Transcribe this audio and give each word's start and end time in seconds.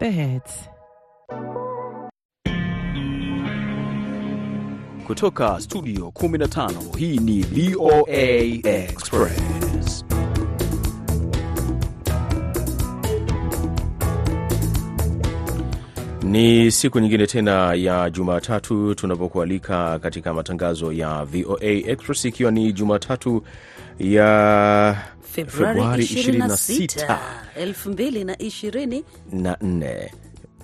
The 0.00 0.10
Hits. 0.10 0.68
Kutoka 5.06 5.60
studio 5.60 6.06
15 6.10 6.96
hii 6.98 7.18
ni 7.18 7.42
VOA 7.42 8.06
Express. 8.70 10.04
Ni 16.22 16.70
siku 16.70 17.00
nyingine 17.00 17.26
tena 17.26 17.74
ya 17.74 18.10
Jumatatu 18.10 18.94
tunapokualika 18.94 19.98
katika 19.98 20.34
matangazo 20.34 20.92
ya 20.92 21.24
VOA 21.24 21.64
Express, 21.64 22.24
ikiwa 22.24 22.50
ni 22.50 22.72
Jumatatu 22.72 23.42
ya 23.98 24.96
Februari 25.32 26.02
26, 26.04 27.18
2020. 27.56 29.02
na. 29.32 29.56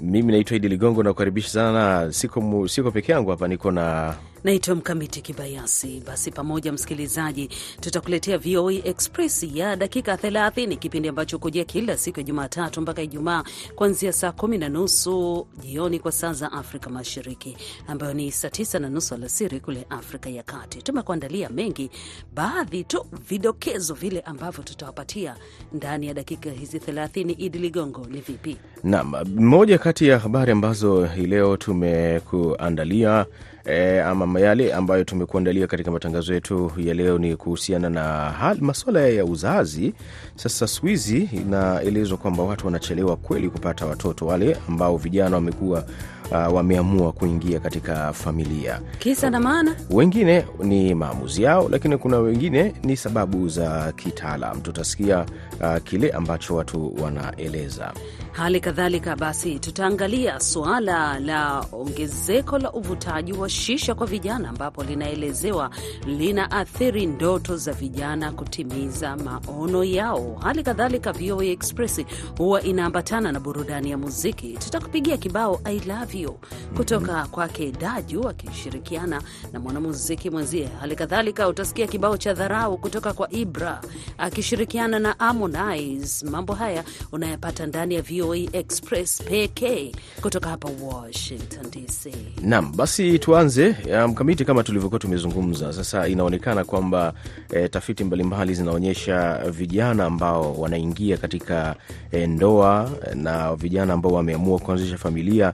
Mimi 0.00 0.32
naitwa 0.32 0.56
Idi 0.56 0.68
Ligongo 0.68 1.02
nakukaribisha 1.02 1.48
sana. 1.48 2.12
Siko, 2.12 2.68
siko 2.68 2.90
peke 2.90 3.12
yangu 3.12 3.30
hapa, 3.30 3.48
niko 3.48 3.70
na 3.70 4.14
Naitwa 4.46 4.74
Mkamiti 4.74 5.20
Kibayasi. 5.20 6.02
Basi 6.06 6.30
pamoja, 6.30 6.72
msikilizaji, 6.72 7.50
tutakuletea 7.80 8.38
VOA 8.38 8.72
Express 8.72 9.42
ya 9.54 9.76
dakika 9.76 10.14
30, 10.16 10.76
kipindi 10.76 11.08
ambacho 11.08 11.38
kujia 11.38 11.64
kila 11.64 11.96
siku 11.96 12.20
ya 12.20 12.24
Jumatatu 12.24 12.80
mpaka 12.80 13.02
Ijumaa 13.02 13.44
kuanzia 13.74 14.12
saa 14.12 14.32
kumi 14.32 14.58
na 14.58 14.68
nusu 14.68 15.46
jioni 15.62 15.98
kwa 15.98 16.12
saa 16.12 16.32
za 16.32 16.52
Afrika 16.52 16.90
Mashariki, 16.90 17.56
ambayo 17.86 18.14
ni 18.14 18.32
saa 18.32 18.50
tisa 18.50 18.78
na 18.78 18.88
nusu 18.88 19.14
alasiri 19.14 19.60
kule 19.60 19.86
Afrika 19.90 20.30
ya 20.30 20.42
Kati. 20.42 20.82
Tumekuandalia 20.82 21.48
mengi, 21.48 21.90
baadhi 22.34 22.84
tu 22.84 23.06
vidokezo 23.28 23.94
vile 23.94 24.20
ambavyo 24.20 24.64
tutawapatia 24.64 25.36
ndani 25.72 26.06
ya 26.06 26.14
dakika 26.14 26.50
hizi 26.50 26.78
30. 26.78 27.34
Idi 27.38 27.58
Ligongo, 27.58 28.06
ni 28.10 28.20
vipi? 28.20 28.56
Naam, 28.84 29.12
moja 29.36 29.78
kati 29.78 30.08
ya 30.08 30.18
habari 30.18 30.52
ambazo 30.52 31.04
hii 31.06 31.26
leo 31.26 31.56
tumekuandalia 31.56 33.26
e, 33.66 34.00
ama 34.00 34.26
yale 34.40 34.74
ambayo 34.74 35.04
tumekuandalia 35.04 35.66
katika 35.66 35.90
matangazo 35.90 36.34
yetu 36.34 36.72
ya 36.76 36.94
leo 36.94 37.18
ni 37.18 37.36
kuhusiana 37.36 37.90
na 37.90 38.30
maswala 38.60 38.86
masuala 38.86 39.00
ya 39.08 39.24
uzazi. 39.24 39.94
Sasa 40.36 40.66
siku 40.66 40.86
hizi 40.86 41.18
inaelezwa 41.32 42.18
kwamba 42.18 42.42
watu 42.42 42.66
wanachelewa 42.66 43.16
kweli 43.16 43.50
kupata 43.50 43.86
watoto, 43.86 44.26
wale 44.26 44.56
ambao 44.68 44.96
vijana 44.96 45.36
wamekuwa 45.36 45.84
uh, 46.30 46.54
wameamua 46.54 47.12
kuingia 47.12 47.60
katika 47.60 48.12
familia. 48.12 48.80
Kisa 48.98 49.30
na 49.30 49.40
maana 49.40 49.76
Wengine 49.90 50.44
ni 50.64 50.94
maamuzi 50.94 51.42
yao, 51.42 51.68
lakini 51.68 51.96
kuna 51.98 52.18
wengine 52.18 52.74
ni 52.84 52.96
sababu 52.96 53.48
za 53.48 53.92
kitaalam. 53.92 54.60
Tutasikia 54.60 55.26
uh, 55.60 55.76
kile 55.84 56.10
ambacho 56.10 56.56
watu 56.56 56.94
wanaeleza. 57.02 57.92
Hali 58.36 58.60
kadhalika 58.60 59.16
basi, 59.16 59.58
tutaangalia 59.58 60.40
suala 60.40 61.20
la 61.20 61.66
ongezeko 61.72 62.58
la 62.58 62.72
uvutaji 62.72 63.32
wa 63.32 63.48
shisha 63.48 63.94
kwa 63.94 64.06
vijana, 64.06 64.48
ambapo 64.48 64.84
linaelezewa 64.84 65.70
linaathiri 66.06 67.06
ndoto 67.06 67.56
za 67.56 67.72
vijana 67.72 68.32
kutimiza 68.32 69.16
maono 69.16 69.84
yao. 69.84 70.34
Hali 70.42 70.62
kadhalika, 70.62 71.12
VOA 71.12 71.44
Express 71.44 72.00
huwa 72.38 72.62
inaambatana 72.62 73.32
na 73.32 73.40
burudani 73.40 73.90
ya 73.90 73.98
muziki. 73.98 74.52
Tutakupigia 74.58 75.16
kibao 75.16 75.60
I 75.64 75.80
love 75.80 76.18
you 76.18 76.38
kutoka 76.76 77.26
kwake 77.26 77.72
Daju 77.72 78.28
akishirikiana 78.28 79.22
na 79.52 79.60
mwanamuziki 79.60 80.30
mwenzie. 80.30 80.68
Hali 80.80 80.96
kadhalika, 80.96 81.48
utasikia 81.48 81.86
kibao 81.86 82.16
cha 82.16 82.34
dharau 82.34 82.78
kutoka 82.78 83.12
kwa 83.12 83.30
Ibra 83.30 83.80
akishirikiana 84.18 84.98
na 84.98 85.14
Harmonize. 85.18 86.26
Mambo 86.26 86.54
haya 86.54 86.84
unayapata 87.12 87.66
ndani 87.66 87.94
ya 87.94 88.02
VOA 88.02 88.25
Express 88.34 89.22
pekee 89.22 89.92
kutoka 90.22 90.48
hapa 90.50 90.68
Washington 90.82 91.70
DC. 91.70 92.12
Naam, 92.42 92.72
basi 92.76 93.18
tuanze 93.18 93.76
mkamiti. 93.88 94.08
mkamiti 94.08 94.44
kama 94.44 94.62
tulivyokuwa 94.62 94.98
tumezungumza. 95.00 95.72
Sasa 95.72 96.08
inaonekana 96.08 96.64
kwamba 96.64 97.12
e, 97.50 97.68
tafiti 97.68 98.04
mbalimbali 98.04 98.54
zinaonyesha 98.54 99.38
vijana 99.50 100.04
ambao 100.04 100.54
wanaingia 100.54 101.16
katika 101.16 101.76
e, 102.12 102.26
ndoa 102.26 102.90
na 103.14 103.54
vijana 103.54 103.92
ambao 103.94 104.12
wameamua 104.12 104.58
kuanzisha 104.58 104.98
familia 104.98 105.52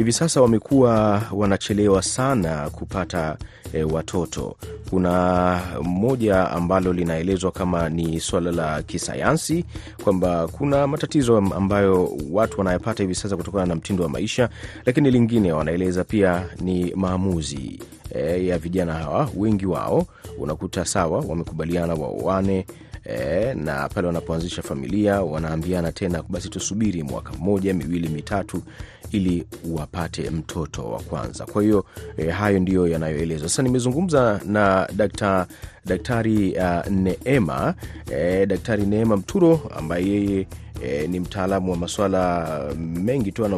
hivi 0.00 0.12
sasa 0.12 0.40
wamekuwa 0.42 1.22
wanachelewa 1.32 2.02
sana 2.02 2.70
kupata 2.70 3.36
e, 3.72 3.82
watoto. 3.82 4.56
Kuna 4.90 5.60
moja 5.82 6.50
ambalo 6.50 6.92
linaelezwa 6.92 7.52
kama 7.52 7.88
ni 7.88 8.20
swala 8.20 8.50
la 8.52 8.82
kisayansi 8.82 9.64
kwamba 10.04 10.48
kuna 10.48 10.86
matatizo 10.86 11.36
ambayo 11.36 12.12
watu 12.30 12.58
wanayapata 12.58 13.02
hivi 13.02 13.14
sasa 13.14 13.36
kutokana 13.36 13.66
na 13.66 13.74
mtindo 13.74 14.02
wa 14.02 14.08
maisha, 14.08 14.48
lakini 14.86 15.10
lingine 15.10 15.52
wanaeleza 15.52 16.04
pia 16.04 16.46
ni 16.60 16.92
maamuzi 16.94 17.80
e, 18.14 18.46
ya 18.46 18.58
vijana 18.58 18.92
hawa. 18.92 19.30
Wengi 19.36 19.66
wao 19.66 20.06
unakuta 20.38 20.84
sawa, 20.84 21.24
wamekubaliana 21.28 21.94
waoane 21.94 22.66
E, 23.04 23.54
na 23.54 23.88
pale 23.88 24.06
wanapoanzisha 24.06 24.62
familia 24.62 25.22
wanaambiana 25.22 25.92
tena, 25.92 26.22
basi 26.28 26.48
tusubiri 26.48 27.02
mwaka 27.02 27.32
mmoja 27.32 27.74
miwili 27.74 28.08
mitatu 28.08 28.62
ili 29.10 29.46
wapate 29.70 30.30
mtoto 30.30 30.90
wa 30.90 31.00
kwanza. 31.00 31.46
Kwa 31.46 31.62
hiyo 31.62 31.84
e, 32.16 32.30
hayo 32.30 32.58
ndiyo 32.58 32.88
yanayoelezwa 32.88 33.48
sasa. 33.48 33.62
Nimezungumza 33.62 34.40
na 34.46 34.88
dakta, 34.96 35.46
daktari 35.86 36.52
uh, 36.58 36.86
Neema 36.90 37.74
e, 38.12 38.46
daktari 38.46 38.86
Neema 38.86 39.16
Mturo 39.16 39.60
ambaye 39.76 40.06
yeye 40.08 40.46
E, 40.84 41.06
ni 41.08 41.20
mtaalamu 41.20 41.70
wa 41.70 41.76
maswala 41.76 42.48
mengi 42.78 43.32
tu 43.32 43.42
ya, 43.42 43.50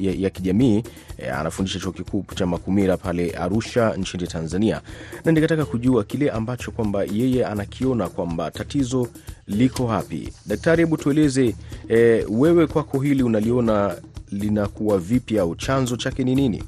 ya, 0.00 0.12
ya 0.18 0.30
kijamii 0.30 0.82
e, 1.18 1.28
anafundisha 1.30 1.78
chuo 1.80 1.92
kikuu 1.92 2.24
cha 2.34 2.46
Makumira 2.46 2.96
pale 2.96 3.30
Arusha 3.30 3.94
nchini 3.96 4.26
Tanzania, 4.26 4.80
na 5.24 5.32
nikataka 5.32 5.64
kujua 5.64 6.04
kile 6.04 6.30
ambacho 6.30 6.70
kwamba 6.70 7.04
yeye 7.04 7.46
anakiona 7.46 8.08
kwamba 8.08 8.50
tatizo 8.50 9.08
liko 9.46 9.84
wapi. 9.86 10.32
Daktari, 10.46 10.82
hebu 10.82 10.96
tueleze 10.96 11.54
e, 11.88 12.26
wewe 12.30 12.66
kwako 12.66 13.00
hili 13.00 13.22
unaliona 13.22 13.96
linakuwa 14.32 14.98
vipi 14.98 15.38
au 15.38 15.54
chanzo 15.56 15.96
chake 15.96 16.24
ni 16.24 16.34
nini? 16.34 16.62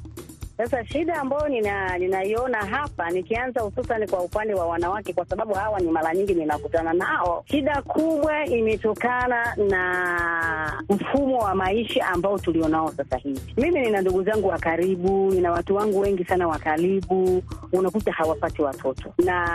Sasa 0.57 0.85
shida 0.85 1.15
ambayo 1.21 1.47
nina 1.49 1.97
ninaiona 1.97 2.57
hapa, 2.57 3.09
nikianza 3.09 3.61
hususan 3.61 4.07
kwa 4.07 4.21
upande 4.21 4.53
wa 4.53 4.65
wanawake, 4.67 5.13
kwa 5.13 5.25
sababu 5.25 5.53
hawa 5.53 5.79
ni 5.79 5.91
mara 5.91 6.13
nyingi 6.15 6.33
ninakutana 6.33 6.93
nao. 6.93 7.43
Shida 7.47 7.81
kubwa 7.81 8.45
imetokana 8.45 9.55
na 9.55 10.83
mfumo 10.89 11.37
wa 11.37 11.55
maisha 11.55 12.07
ambao 12.07 12.39
tulionao 12.39 12.91
sasa 12.91 13.17
hivi. 13.17 13.53
Mimi 13.57 13.79
nina 13.81 14.01
ndugu 14.01 14.23
zangu 14.23 14.47
wa 14.47 14.57
karibu, 14.59 15.31
nina 15.31 15.51
watu 15.51 15.75
wangu 15.75 15.99
wengi 15.99 16.25
sana 16.25 16.47
wa 16.47 16.59
karibu, 16.59 17.43
unakuta 17.73 18.11
hawapati 18.11 18.61
watoto, 18.61 19.13
na 19.25 19.47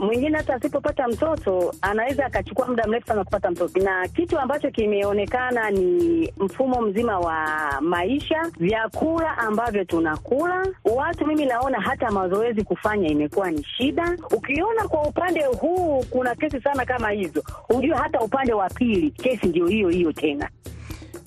mwingine 0.00 0.36
hata 0.36 0.54
asipopata 0.54 1.08
mtoto 1.08 1.74
anaweza 1.82 2.26
akachukua 2.26 2.66
muda 2.68 2.86
mrefu 2.86 3.06
sana 3.06 3.24
kupata 3.24 3.50
mtoto, 3.50 3.80
na 3.80 4.08
kitu 4.08 4.38
ambacho 4.38 4.70
kimeonekana 4.70 5.70
ni 5.70 6.32
mfumo 6.38 6.82
mzima 6.82 7.18
wa 7.18 7.46
maisha, 7.80 8.50
vyakula 8.60 9.38
ambavyo 9.38 9.84
tunakula 10.42 10.66
watu 10.84 11.26
mimi 11.26 11.46
naona 11.46 11.80
hata 11.80 12.10
mazoezi 12.10 12.64
kufanya 12.64 13.08
imekuwa 13.08 13.50
ni 13.50 13.64
shida. 13.64 14.16
Ukiona 14.36 14.88
kwa 14.88 15.02
upande 15.02 15.44
huu 15.44 16.04
kuna 16.10 16.34
kesi 16.34 16.60
sana 16.60 16.84
kama 16.84 17.10
hizo, 17.10 17.42
hujue 17.68 17.94
hata 17.96 18.20
upande 18.20 18.52
wa 18.52 18.68
pili 18.70 19.10
kesi 19.10 19.46
ndio 19.46 19.66
hiyo 19.66 19.88
hiyo 19.88 20.12
tena. 20.12 20.48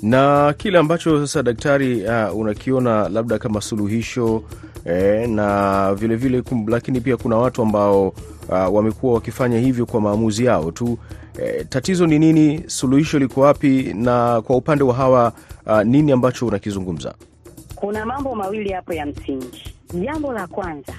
Na 0.01 0.53
kile 0.57 0.77
ambacho 0.77 1.19
sasa 1.27 1.43
daktari, 1.43 2.03
uh, 2.05 2.37
unakiona 2.37 3.09
labda 3.09 3.39
kama 3.39 3.61
suluhisho 3.61 4.43
eh, 4.85 5.29
na 5.29 5.93
vilevile 5.95 6.41
vile, 6.41 6.65
lakini 6.67 7.01
pia 7.01 7.17
kuna 7.17 7.37
watu 7.37 7.61
ambao 7.61 8.07
uh, 8.07 8.75
wamekuwa 8.75 9.13
wakifanya 9.13 9.59
hivyo 9.59 9.85
kwa 9.85 10.01
maamuzi 10.01 10.45
yao 10.45 10.71
tu. 10.71 10.97
Eh, 11.43 11.65
tatizo 11.69 12.07
ni 12.07 12.19
nini? 12.19 12.63
Suluhisho 12.67 13.19
liko 13.19 13.41
wapi? 13.41 13.93
Na 13.93 14.41
kwa 14.41 14.55
upande 14.57 14.83
wa 14.83 14.93
hawa 14.93 15.33
uh, 15.65 15.81
nini 15.81 16.11
ambacho 16.11 16.47
unakizungumza? 16.47 17.13
Kuna 17.75 18.05
mambo 18.05 18.35
mawili 18.35 18.71
hapo 18.71 18.93
ya 18.93 19.05
msingi. 19.05 19.75
Jambo 19.93 20.33
la 20.33 20.47
kwanza, 20.47 20.93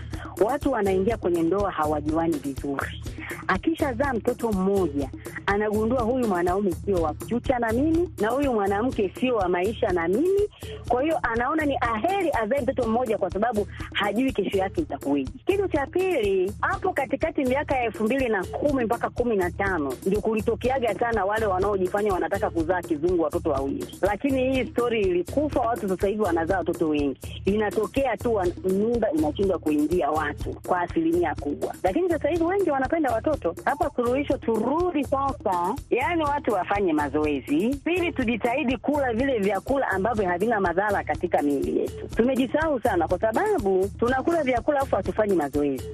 watu 0.45 0.73
wanaingia 0.73 1.17
kwenye 1.17 1.43
ndoa 1.43 1.71
hawajuani 1.71 2.39
vizuri. 2.39 3.03
Akishazaa 3.49 4.13
mtoto 4.15 4.53
mmoja, 4.53 5.11
anagundua 5.47 6.03
huyu 6.03 6.29
mwanaume 6.29 6.73
sio 6.73 6.97
wa 7.03 7.15
kuchucha 7.15 7.59
na 7.59 7.73
mimi 7.73 8.09
na 8.21 8.29
huyu 8.29 8.53
mwanamke 8.53 9.13
sio 9.21 9.37
wa 9.37 9.49
maisha 9.49 9.89
na 9.93 10.09
mimi. 10.09 10.41
Kwa 10.89 11.03
hiyo 11.03 11.19
anaona 11.23 11.65
ni 11.67 11.77
aheri 11.81 12.31
azae 12.43 12.61
mtoto 12.61 12.89
mmoja, 12.89 13.19
kwa 13.19 13.31
sababu 13.31 13.67
hajui 13.93 14.33
kesho 14.33 14.59
yake 14.59 14.81
itakuwaje. 14.81 15.29
Kitu 15.47 15.69
cha 15.69 15.87
pili, 15.87 16.53
hapo 16.61 16.93
katikati 16.93 17.45
miaka 17.45 17.77
ya 17.77 17.85
elfu 17.85 18.05
mbili 18.05 18.29
na 18.29 18.45
kumi 18.45 18.85
mpaka 18.85 19.11
kumi 19.11 19.37
na 19.37 19.51
tano 19.51 19.93
ndio 20.07 20.21
kulitokeaga 20.21 20.95
sana 20.99 21.25
wale 21.25 21.47
wanaojifanya 21.47 22.13
wanataka 22.13 22.51
kuzaa 22.51 22.83
kizungu 22.83 23.23
watoto 23.23 23.51
wawili, 23.51 23.87
lakini 24.03 24.53
hii 24.55 24.65
stori 24.71 25.01
ilikufa. 25.01 25.61
Watu 25.61 25.89
sasa 25.89 26.07
hivi 26.07 26.23
wanazaa 26.23 26.59
watoto 26.59 26.89
wengi, 26.89 27.43
inatokea 27.45 28.17
tu 28.17 28.41
mimba 28.65 29.13
inashindwa 29.13 29.59
kuingia 29.59 30.11
watu 30.11 30.57
kwa 30.67 30.81
asilimia 30.81 31.35
kubwa, 31.35 31.75
lakini 31.83 32.09
sasa 32.09 32.29
hivi 32.29 32.45
wengi 32.45 32.71
wanapenda 32.71 33.13
watoto. 33.17 33.55
Hapa 33.65 33.91
suluhisho, 33.97 34.39
turudi 34.39 35.05
sasa 35.05 35.75
yaani 35.91 36.23
watu 36.23 36.53
wafanye 36.53 36.93
mazoezi. 36.93 37.77
Pili, 37.85 38.13
tujitahidi 38.13 38.77
kula 38.77 39.13
vile 39.13 39.39
vyakula 39.39 39.89
ambavyo 39.89 40.29
havina 40.29 40.61
madhara 40.61 41.05
katika 41.05 41.43
miili 41.43 41.79
yetu. 41.79 42.09
Tumejisahau 42.17 42.81
sana, 42.81 43.09
kwa 43.09 43.19
sababu 43.21 43.91
tunakula 43.99 44.43
vyakula 44.45 44.81
afu 44.81 44.97
hatufanyi 44.97 45.35
mazoezi. 45.35 45.85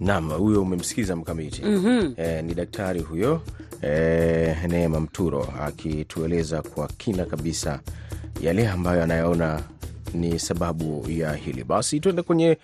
Naam, 0.00 0.30
huyo 0.30 0.62
umemsikiza 0.62 1.16
mkamiti. 1.16 1.62
Mhm. 1.62 2.12
Eh, 2.16 2.44
ni 2.44 2.54
daktari 2.54 3.00
huyo 3.00 3.42
eh, 3.82 4.56
Neema 4.68 5.00
Mturo 5.00 5.48
akitueleza 5.62 6.62
kwa 6.62 6.88
kina 6.88 7.24
kabisa 7.24 7.80
yale 8.40 8.68
ambayo 8.68 9.02
anayaona 9.02 9.60
ni 10.14 10.38
sababu 10.38 11.04
ya 11.10 11.32
hili. 11.32 11.64
Basi 11.64 12.00
tuende 12.00 12.22
kwenye 12.22 12.58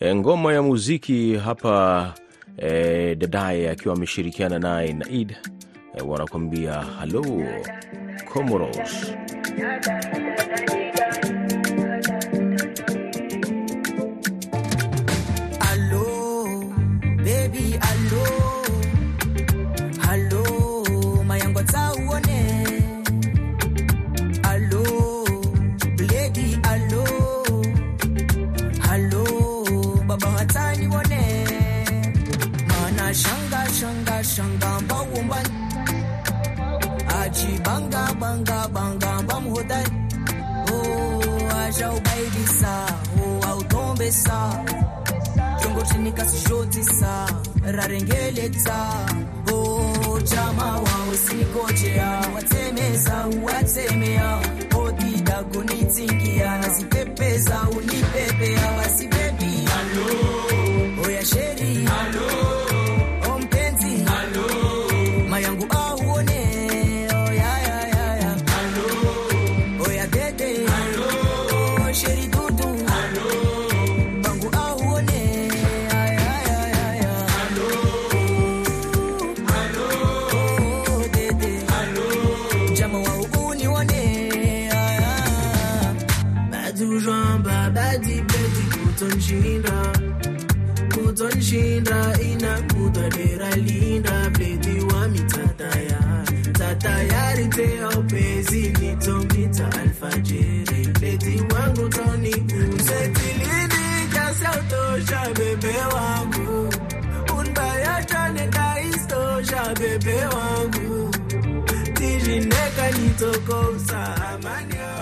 eh, 0.00 0.16
ngoma 0.16 0.52
ya 0.52 0.62
muziki 0.62 1.36
hapa. 1.36 2.14
Eh, 2.60 3.16
dadaye 3.18 3.70
akiwa 3.70 3.94
ameshirikiana 3.94 4.58
naye 4.58 4.92
Naid 4.92 5.36
e, 5.98 6.02
wanakuambia 6.02 6.72
halo 6.72 7.24
Comoros. 8.32 9.12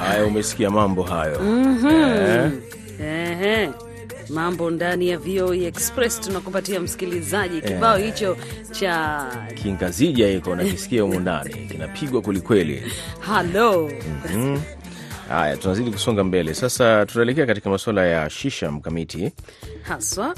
Haya, 0.00 0.25
umesikia 0.26 0.70
mambo 0.70 1.03
hayo 1.03 1.41
eh? 1.91 2.53
Eh 3.00 3.70
Mambo 4.29 4.70
ndani 4.70 5.09
ya 5.09 5.19
VOA 5.19 5.56
Express 5.56 6.20
tunakupatia 6.20 6.81
msikilizaji 6.81 7.61
kibao 7.61 7.97
hicho 7.97 8.37
cha 8.70 9.26
Kingazija 9.55 10.29
iko 10.31 10.56
nakisikia 10.56 11.03
humu 11.03 11.20
ndani 11.20 11.55
kinapigwa 11.55 12.23
kwelikweli. 12.23 12.82
halo. 13.20 13.91
Mhm. 14.35 14.59
Haya, 15.29 15.56
tunazidi 15.56 15.91
kusonga 15.91 16.25
mbele 16.25 16.55
sasa, 16.55 17.06
tunaelekea 17.06 17.47
katika 17.47 17.71
masuala 17.71 18.06
ya 18.06 18.31
shisha 18.31 18.71
mkamiti. 18.71 19.32
Haswa 19.88 20.35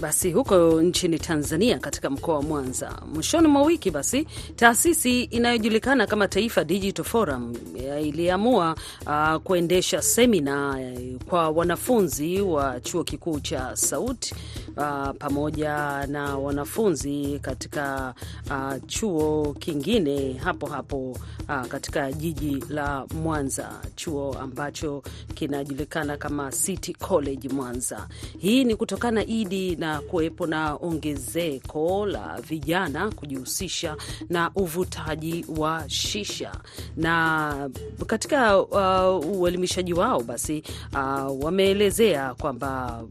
basi 0.00 0.30
huko 0.32 0.82
nchini 0.82 1.18
Tanzania 1.18 1.78
katika 1.78 2.10
mkoa 2.10 2.34
wa 2.36 2.42
Mwanza 2.42 2.92
mwishoni 3.14 3.48
mwa 3.48 3.62
wiki, 3.62 3.90
basi 3.90 4.26
taasisi 4.56 5.22
inayojulikana 5.22 6.06
kama 6.06 6.28
Taifa 6.28 6.64
Digital 6.64 7.04
Forum 7.04 7.52
eh, 7.78 8.06
iliamua 8.06 8.76
uh, 9.06 9.34
kuendesha 9.42 10.02
semina 10.02 10.80
eh, 10.80 11.16
kwa 11.28 11.50
wanafunzi 11.50 12.40
wa 12.40 12.80
chuo 12.80 13.04
kikuu 13.04 13.40
cha 13.40 13.76
Sauti 13.76 14.34
uh, 14.76 15.08
pamoja 15.18 16.06
na 16.06 16.36
wanafunzi 16.38 17.38
katika 17.42 18.14
uh, 18.50 18.86
chuo 18.86 19.54
kingine 19.58 20.32
hapo 20.32 20.66
hapo 20.66 21.10
uh, 21.48 21.66
katika 21.68 22.12
jiji 22.12 22.64
la 22.68 23.06
Mwanza, 23.22 23.70
chuo 23.96 24.32
ambacho 24.40 25.02
kinajulikana 25.34 26.16
kama 26.16 26.50
City 26.52 26.92
College 26.94 27.48
Mwanza. 27.48 28.08
Hii 28.38 28.64
ni 28.66 28.76
kutokana 28.76 29.26
idi 29.26 29.76
na 29.76 30.00
kuwepo 30.00 30.46
na 30.46 30.74
ongezeko 30.74 32.06
la 32.06 32.40
vijana 32.40 33.10
kujihusisha 33.10 33.96
na 34.28 34.50
uvutaji 34.54 35.44
wa 35.56 35.84
shisha, 35.88 36.52
na 36.96 37.70
katika 38.06 38.58
uh, 38.62 39.40
uelimishaji 39.40 39.94
wao 39.94 40.22
basi 40.22 40.62
uh, 40.92 41.44
wameelezea 41.44 42.34
kwamba 42.34 43.02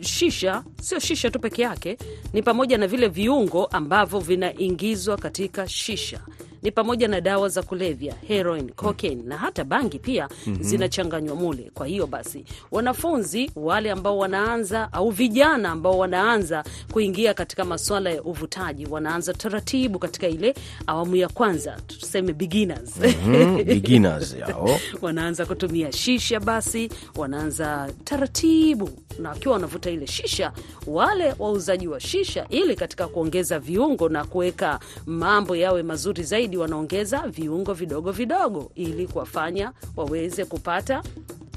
shisha 0.00 0.62
sio 0.82 0.98
shisha 0.98 1.30
tu 1.30 1.38
peke 1.40 1.62
yake, 1.62 1.98
ni 2.32 2.42
pamoja 2.42 2.78
na 2.78 2.86
vile 2.86 3.08
viungo 3.08 3.64
ambavyo 3.66 4.18
vinaingizwa 4.20 5.16
katika 5.16 5.68
shisha 5.68 6.20
ni 6.62 6.70
pamoja 6.70 7.08
na 7.08 7.20
dawa 7.20 7.48
za 7.48 7.62
kulevya, 7.62 8.14
heroin, 8.28 8.70
cocaine 8.70 9.22
na 9.22 9.36
hata 9.38 9.64
bangi 9.64 9.98
pia 9.98 10.28
zinachanganywa 10.60 11.36
mule. 11.36 11.70
Kwa 11.74 11.86
hiyo 11.86 12.06
basi, 12.06 12.44
wanafunzi 12.70 13.50
wale 13.56 13.90
ambao 13.90 14.18
wanaanza 14.18 14.92
au 14.92 15.10
vijana 15.10 15.70
ambao 15.70 15.98
wanaanza 15.98 16.64
kuingia 16.92 17.34
katika 17.34 17.64
masuala 17.64 18.10
ya 18.10 18.22
uvutaji 18.22 18.86
wanaanza 18.86 19.34
taratibu 19.34 19.98
katika 19.98 20.28
ile 20.28 20.54
awamu 20.86 21.16
ya 21.16 21.28
kwanza, 21.28 21.76
tuseme 21.86 22.32
beginners. 22.32 22.96
Mhm, 22.96 23.56
beginners 23.64 24.34
yao. 24.34 24.80
Wanaanza 25.02 25.46
kutumia 25.46 25.92
shisha, 25.92 26.40
basi 26.40 26.90
wanaanza 27.16 27.90
taratibu, 28.04 28.90
na 29.18 29.28
wakiwa 29.28 29.54
wanavuta 29.54 29.90
ile 29.90 30.06
shisha, 30.06 30.52
wale 30.86 31.34
wauzaji 31.38 31.88
wa 31.88 32.00
shisha, 32.00 32.46
ili 32.48 32.76
katika 32.76 33.08
kuongeza 33.08 33.58
viungo 33.58 34.08
na 34.08 34.24
kuweka 34.24 34.80
mambo 35.06 35.56
yawe 35.56 35.82
mazuri 35.82 36.22
zaidi, 36.22 36.49
wanaongeza 36.56 37.18
viungo 37.28 37.72
vidogo 37.74 38.12
vidogo, 38.12 38.70
ili 38.74 39.06
kuwafanya 39.06 39.72
waweze 39.96 40.44
kupata 40.44 41.02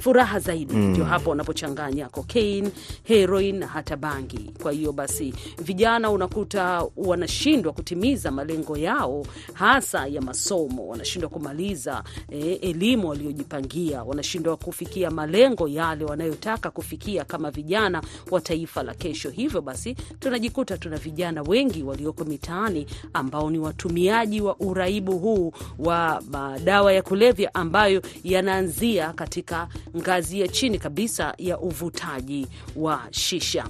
furaha 0.03 0.39
zaidi. 0.39 0.73
Ndio 0.75 1.05
hapo 1.05 1.29
wanapochanganya 1.29 2.09
cocaine, 2.09 2.69
heroin 3.03 3.55
na 3.59 3.67
hata 3.67 3.97
bangi. 3.97 4.51
Kwa 4.63 4.71
hiyo 4.71 4.91
basi, 4.91 5.33
vijana 5.61 6.11
unakuta 6.11 6.83
wanashindwa 6.97 7.73
kutimiza 7.73 8.31
malengo 8.31 8.77
yao 8.77 9.25
hasa 9.53 10.07
ya 10.07 10.21
masomo, 10.21 10.87
wanashindwa 10.87 11.29
kumaliza 11.29 12.03
eh, 12.31 12.57
elimu 12.61 13.09
waliojipangia, 13.09 14.03
wanashindwa 14.03 14.57
kufikia 14.57 15.11
malengo 15.11 15.67
yale 15.67 16.05
wanayotaka 16.05 16.71
kufikia 16.71 17.25
kama 17.25 17.51
vijana 17.51 18.01
wa 18.31 18.41
taifa 18.41 18.83
la 18.83 18.93
kesho. 18.93 19.29
Hivyo 19.29 19.61
basi, 19.61 19.95
tunajikuta 20.19 20.77
tuna 20.77 20.97
vijana 20.97 21.41
wengi 21.41 21.83
walioko 21.83 22.25
mitaani 22.25 22.85
ambao 23.13 23.49
ni 23.49 23.59
watumiaji 23.59 24.41
wa 24.41 24.55
uraibu 24.59 25.17
huu 25.19 25.53
wa 25.79 26.21
madawa 26.31 26.93
ya 26.93 27.01
kulevya 27.01 27.55
ambayo 27.55 28.01
yanaanzia 28.23 29.13
katika 29.13 29.67
ngazi 29.97 30.41
ya 30.41 30.47
chini 30.47 30.79
kabisa 30.79 31.33
ya 31.37 31.59
uvutaji 31.59 32.47
wa 32.75 33.01
shisha. 33.11 33.65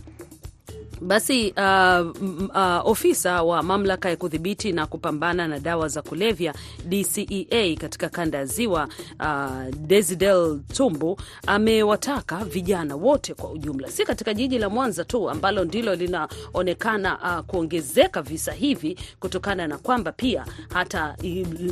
Basi 1.07 1.53
uh, 1.57 2.07
uh, 2.55 2.87
ofisa 2.91 3.43
wa 3.43 3.63
mamlaka 3.63 4.09
ya 4.09 4.15
kudhibiti 4.15 4.71
na 4.71 4.85
kupambana 4.85 5.47
na 5.47 5.59
dawa 5.59 5.87
za 5.87 6.01
kulevya 6.01 6.53
DCEA 6.85 7.75
katika 7.75 8.09
kanda 8.09 8.37
ya 8.37 8.45
Ziwa 8.45 8.87
uh, 9.19 9.75
Desidel 9.77 10.59
Tumbu 10.73 11.19
amewataka 11.47 12.45
vijana 12.45 12.95
wote 12.95 13.33
kwa 13.33 13.51
ujumla, 13.51 13.91
si 13.91 14.03
katika 14.05 14.33
jiji 14.33 14.57
la 14.59 14.69
Mwanza 14.69 15.03
tu 15.03 15.29
ambalo 15.29 15.63
ndilo 15.65 15.95
linaonekana 15.95 17.17
uh, 17.39 17.45
kuongezeka 17.45 18.21
visa 18.21 18.51
hivi 18.51 18.97
kutokana 19.19 19.67
na 19.67 19.77
kwamba 19.77 20.11
pia 20.11 20.45
hata 20.73 21.15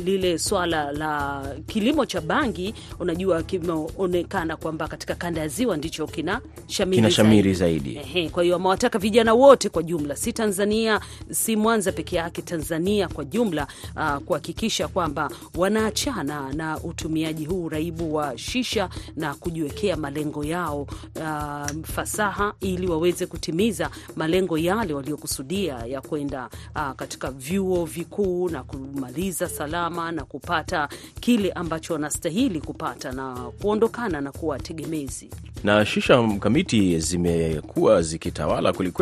lile 0.04 0.38
swala 0.38 0.92
la 0.92 1.42
kilimo 1.66 2.06
cha 2.06 2.20
bangi, 2.20 2.74
unajua 3.00 3.42
kimeonekana 3.42 4.56
kwamba 4.56 4.88
katika 4.88 5.14
kanda 5.14 5.40
ya 5.40 5.48
Ziwa 5.48 5.76
ndicho 5.76 6.06
kina 6.06 6.40
shamiri 6.66 6.96
Kina 6.96 7.10
shamiri 7.10 7.54
zaidi. 7.54 7.94
zaidi. 7.94 8.08
Ehe, 8.18 8.28
kwa 8.28 8.42
hiyo 8.42 8.56
amewataka 8.56 8.98
vijana 8.98 9.21
wote 9.30 9.68
kwa 9.68 9.82
jumla, 9.82 10.16
si 10.16 10.32
Tanzania, 10.32 11.00
si 11.30 11.56
Mwanza 11.56 11.92
peke 11.92 12.16
yake, 12.16 12.42
Tanzania 12.42 13.08
kwa 13.08 13.24
jumla, 13.24 13.66
uh, 13.96 14.16
kuhakikisha 14.16 14.88
kwamba 14.88 15.30
wanaachana 15.56 16.52
na 16.52 16.78
utumiaji 16.80 17.44
huu 17.44 17.68
raibu 17.68 18.14
wa 18.14 18.38
shisha 18.38 18.88
na 19.16 19.34
kujiwekea 19.34 19.96
malengo 19.96 20.44
yao 20.44 20.82
uh, 21.16 21.82
fasaha, 21.84 22.54
ili 22.60 22.86
waweze 22.86 23.26
kutimiza 23.26 23.90
malengo 24.16 24.58
yale 24.58 24.94
waliokusudia 24.94 25.74
ya 25.86 26.00
kwenda 26.00 26.48
uh, 26.76 26.90
katika 26.92 27.30
vyuo 27.30 27.84
vikuu 27.84 28.48
na 28.48 28.62
kumaliza 28.62 29.48
salama 29.48 30.12
na 30.12 30.24
kupata 30.24 30.88
kile 31.20 31.52
ambacho 31.52 31.92
wanastahili 31.92 32.60
kupata 32.60 33.12
na 33.12 33.34
kuondokana 33.62 34.20
na 34.20 34.32
kuwa 34.32 34.58
tegemezi. 34.58 35.30
na 35.64 35.86
shisha 35.86 36.22
mkamiti 36.22 36.98
zimekuwa 37.00 38.02
zikitawala 38.02 38.72
kwelikweli 38.72 39.01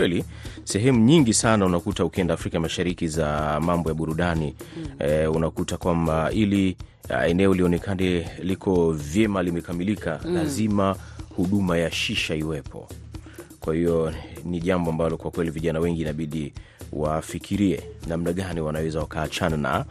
sehemu 0.64 1.00
nyingi 1.04 1.34
sana. 1.34 1.66
Unakuta 1.66 2.04
ukienda 2.04 2.34
Afrika 2.34 2.60
Mashariki 2.60 3.08
za 3.08 3.60
mambo 3.60 3.88
ya 3.88 3.94
burudani 3.94 4.54
eh, 4.98 5.32
unakuta 5.32 5.76
kwamba 5.76 6.30
ili 6.32 6.76
ah, 7.08 7.26
eneo 7.26 7.54
lionekane 7.54 8.28
liko 8.42 8.92
vyema 8.92 9.42
limekamilika, 9.42 10.20
lazima 10.24 10.96
huduma 11.36 11.78
ya 11.78 11.90
shisha 11.90 12.34
iwepo. 12.34 12.88
Kwa 13.60 13.74
hiyo 13.74 14.12
ni 14.44 14.60
jambo 14.60 14.90
ambalo 14.90 15.16
kwa 15.16 15.30
kweli 15.30 15.50
vijana 15.50 15.80
wengi 15.80 16.00
inabidi 16.00 16.52
wafikirie 16.92 17.82
namna 18.06 18.32
gani 18.32 18.60
wanaweza 18.60 18.98
wakaachana 19.00 19.56
na 19.56 19.84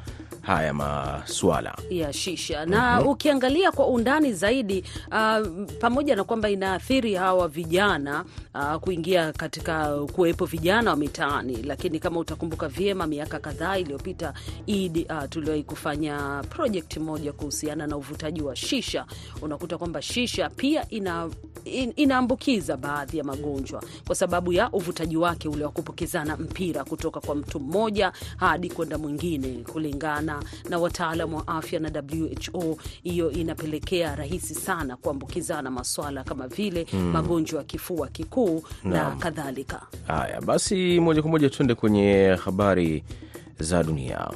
haya 0.50 0.74
maswala. 0.74 1.78
ya 1.90 2.14
shisha 2.14 2.66
na 2.66 3.02
ukiangalia 3.06 3.72
kwa 3.72 3.88
undani 3.88 4.34
zaidi 4.34 4.84
uh, 5.12 5.48
pamoja 5.80 6.16
na 6.16 6.24
kwamba 6.24 6.50
inaathiri 6.50 7.14
hawa 7.16 7.48
vijana 7.48 8.26
uh, 8.56 8.76
kuingia 8.76 9.32
katika 9.34 9.98
kuwepo 9.98 10.46
vijana 10.46 10.90
wa 10.92 10.96
mitaani, 10.98 11.64
lakini 11.64 12.00
kama 12.00 12.20
utakumbuka 12.20 12.68
vyema, 12.68 13.08
miaka 13.08 13.40
kadhaa 13.40 13.78
iliyopita 13.78 14.34
Idi, 14.66 15.06
uh, 15.10 15.24
tuliwahi 15.30 15.64
kufanya 15.64 16.44
project 16.50 16.98
moja 16.98 17.34
kuhusiana 17.34 17.88
na 17.88 17.98
uvutaji 17.98 18.42
wa 18.42 18.56
shisha. 18.56 19.06
Unakuta 19.42 19.78
kwamba 19.78 20.02
shisha 20.02 20.50
pia 20.50 20.90
ina 20.90 21.30
in, 21.66 21.94
inaambukiza 21.96 22.78
baadhi 22.78 23.18
ya 23.18 23.24
magonjwa 23.24 23.84
kwa 24.08 24.16
sababu 24.16 24.54
ya 24.54 24.72
uvutaji 24.72 25.18
wake 25.18 25.50
ule 25.50 25.66
wa 25.66 25.72
kupokezana 25.72 26.38
mpira 26.38 26.84
kutoka 26.84 27.20
kwa 27.20 27.36
mtu 27.36 27.60
mmoja 27.60 28.12
hadi 28.38 28.70
kwenda 28.70 28.98
mwingine, 28.98 29.48
kulingana 29.72 30.44
na 30.70 30.78
wataalamu 30.80 31.38
wa 31.38 31.48
afya 31.48 31.80
na 31.80 31.92
WHO. 32.12 32.78
Hiyo 33.04 33.32
inapelekea 33.32 34.16
rahisi 34.16 34.56
sana 34.56 34.96
kuambukizana 34.98 35.72
maswala 35.72 36.24
kama 36.24 36.48
vile 36.48 36.88
magonjwa 37.14 37.60
ya 37.60 37.66
kifua 37.66 38.08
kikuu 38.08 38.64
na 38.84 38.90
Naam. 38.90 39.20
kadhalika. 39.20 39.82
Haya 40.08 40.42
basi, 40.42 41.00
moja 41.00 41.22
kwa 41.22 41.32
moja 41.32 41.50
tuende 41.50 41.76
kwenye 41.76 42.38
habari 42.46 43.04
za 43.60 43.84
dunia. 43.84 44.28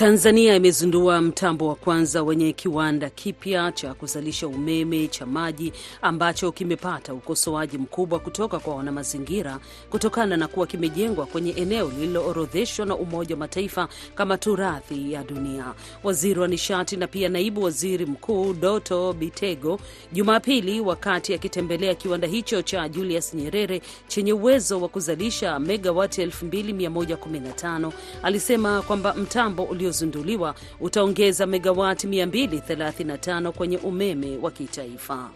Tanzania 0.00 0.56
imezindua 0.56 1.20
mtambo 1.20 1.68
wa 1.68 1.74
kwanza 1.74 2.22
wenye 2.22 2.52
kiwanda 2.52 3.10
kipya 3.10 3.72
cha 3.72 3.94
kuzalisha 3.94 4.48
umeme 4.48 5.08
cha 5.08 5.26
maji 5.26 5.72
ambacho 6.02 6.52
kimepata 6.52 7.14
ukosoaji 7.14 7.78
mkubwa 7.78 8.18
kutoka 8.18 8.58
kwa 8.58 8.74
wanamazingira 8.76 9.58
kutokana 9.90 10.36
na 10.36 10.48
kuwa 10.48 10.66
kimejengwa 10.66 11.26
kwenye 11.26 11.50
eneo 11.50 11.88
lililoorodheshwa 11.90 12.86
na 12.86 12.96
Umoja 12.96 13.34
wa 13.34 13.38
Mataifa 13.38 13.88
kama 14.14 14.38
turathi 14.38 15.12
ya 15.12 15.22
dunia. 15.24 15.64
Waziri 16.02 16.40
wa 16.40 16.48
nishati 16.48 16.96
na 16.96 17.06
pia 17.06 17.28
naibu 17.28 17.62
waziri 17.62 18.06
mkuu 18.06 18.52
Doto 18.54 19.12
Bitego 19.12 19.80
Jumapili, 20.12 20.80
wakati 20.80 21.34
akitembelea 21.34 21.94
kiwanda 21.94 22.26
hicho 22.28 22.62
cha 22.62 22.88
Julius 22.88 23.34
Nyerere 23.34 23.82
chenye 24.08 24.32
uwezo 24.32 24.80
wa 24.80 24.88
kuzalisha 24.88 25.58
megawati 25.58 26.26
2115 26.26 27.92
alisema 28.22 28.82
kwamba 28.82 29.14
mtambo 29.14 29.64
uliozinduliwa 29.90 30.54
utaongeza 30.80 31.46
megawati 31.46 32.06
235 32.06 33.50
kwenye 33.50 33.76
umeme 33.78 34.38
wa 34.42 34.50
kitaifa. 34.50 35.30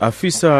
Afisa 0.00 0.50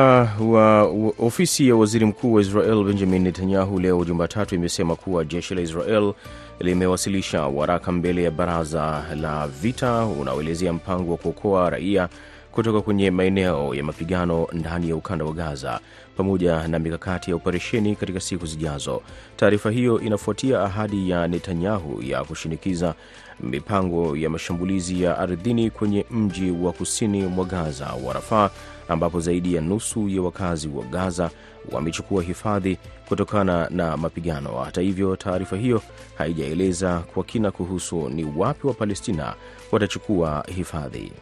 wa 0.41 0.83
ofisi 1.19 1.69
ya 1.69 1.77
waziri 1.77 2.07
mkuu 2.07 2.33
wa 2.33 2.41
Israel 2.41 2.85
Benjamin 2.85 3.23
Netanyahu 3.23 3.81
leo 3.81 4.05
Jumatatu 4.05 4.55
imesema 4.55 4.97
kuwa 4.97 5.25
jeshi 5.25 5.55
la 5.55 5.61
Israel 5.61 6.13
limewasilisha 6.61 7.43
waraka 7.43 7.93
mbele 7.93 8.23
ya 8.23 8.31
baraza 8.31 9.05
la 9.21 9.49
vita 9.49 10.05
unaoelezea 10.07 10.73
mpango 10.73 11.11
wa 11.13 11.17
kuokoa 11.19 11.71
raia 11.71 12.09
kutoka 12.53 12.81
kwenye 12.81 13.11
maeneo 13.11 13.75
ya 13.75 13.85
mapigano 13.85 14.47
ndani 14.53 14.89
ya 14.89 14.97
ukanda 14.97 15.25
wa 15.25 15.33
Gaza 15.33 15.81
pamoja 16.17 16.69
na 16.69 16.79
mikakati 16.79 17.31
ya 17.31 17.37
operesheni 17.37 17.97
katika 17.97 18.21
siku 18.21 18.47
zijazo. 18.47 19.03
Taarifa 19.37 19.71
hiyo 19.71 20.01
inafuatia 20.01 20.61
ahadi 20.63 21.11
ya 21.11 21.29
Netanyahu 21.29 22.03
ya 22.03 22.25
kushinikiza 22.25 22.95
mipango 23.41 24.17
ya 24.17 24.31
mashambulizi 24.31 25.03
ya 25.03 25.19
ardhini 25.19 25.71
kwenye 25.71 26.05
mji 26.11 26.51
wa 26.51 26.73
kusini 26.73 27.23
mwa 27.23 27.45
Gaza 27.45 27.87
wa 28.07 28.13
Rafaa 28.13 28.51
ambapo 28.89 29.21
zaidi 29.21 29.55
ya 29.55 29.61
nusu 29.61 30.09
ya 30.09 30.23
wakazi 30.23 30.69
wa 30.69 30.85
Gaza 30.85 31.31
wamechukua 31.73 32.23
hifadhi 32.23 32.79
kutokana 33.09 33.69
na 33.71 33.97
mapigano. 33.97 34.51
Hata 34.65 34.81
hivyo, 34.81 35.17
taarifa 35.17 35.57
hiyo 35.57 35.83
haijaeleza 36.19 36.99
kwa 37.15 37.25
kina 37.25 37.51
kuhusu 37.51 38.09
ni 38.09 38.25
wapi 38.37 38.67
wa 38.67 38.75
Palestina 38.75 39.35
watachukua 39.73 40.45
hifadhi. 40.57 41.13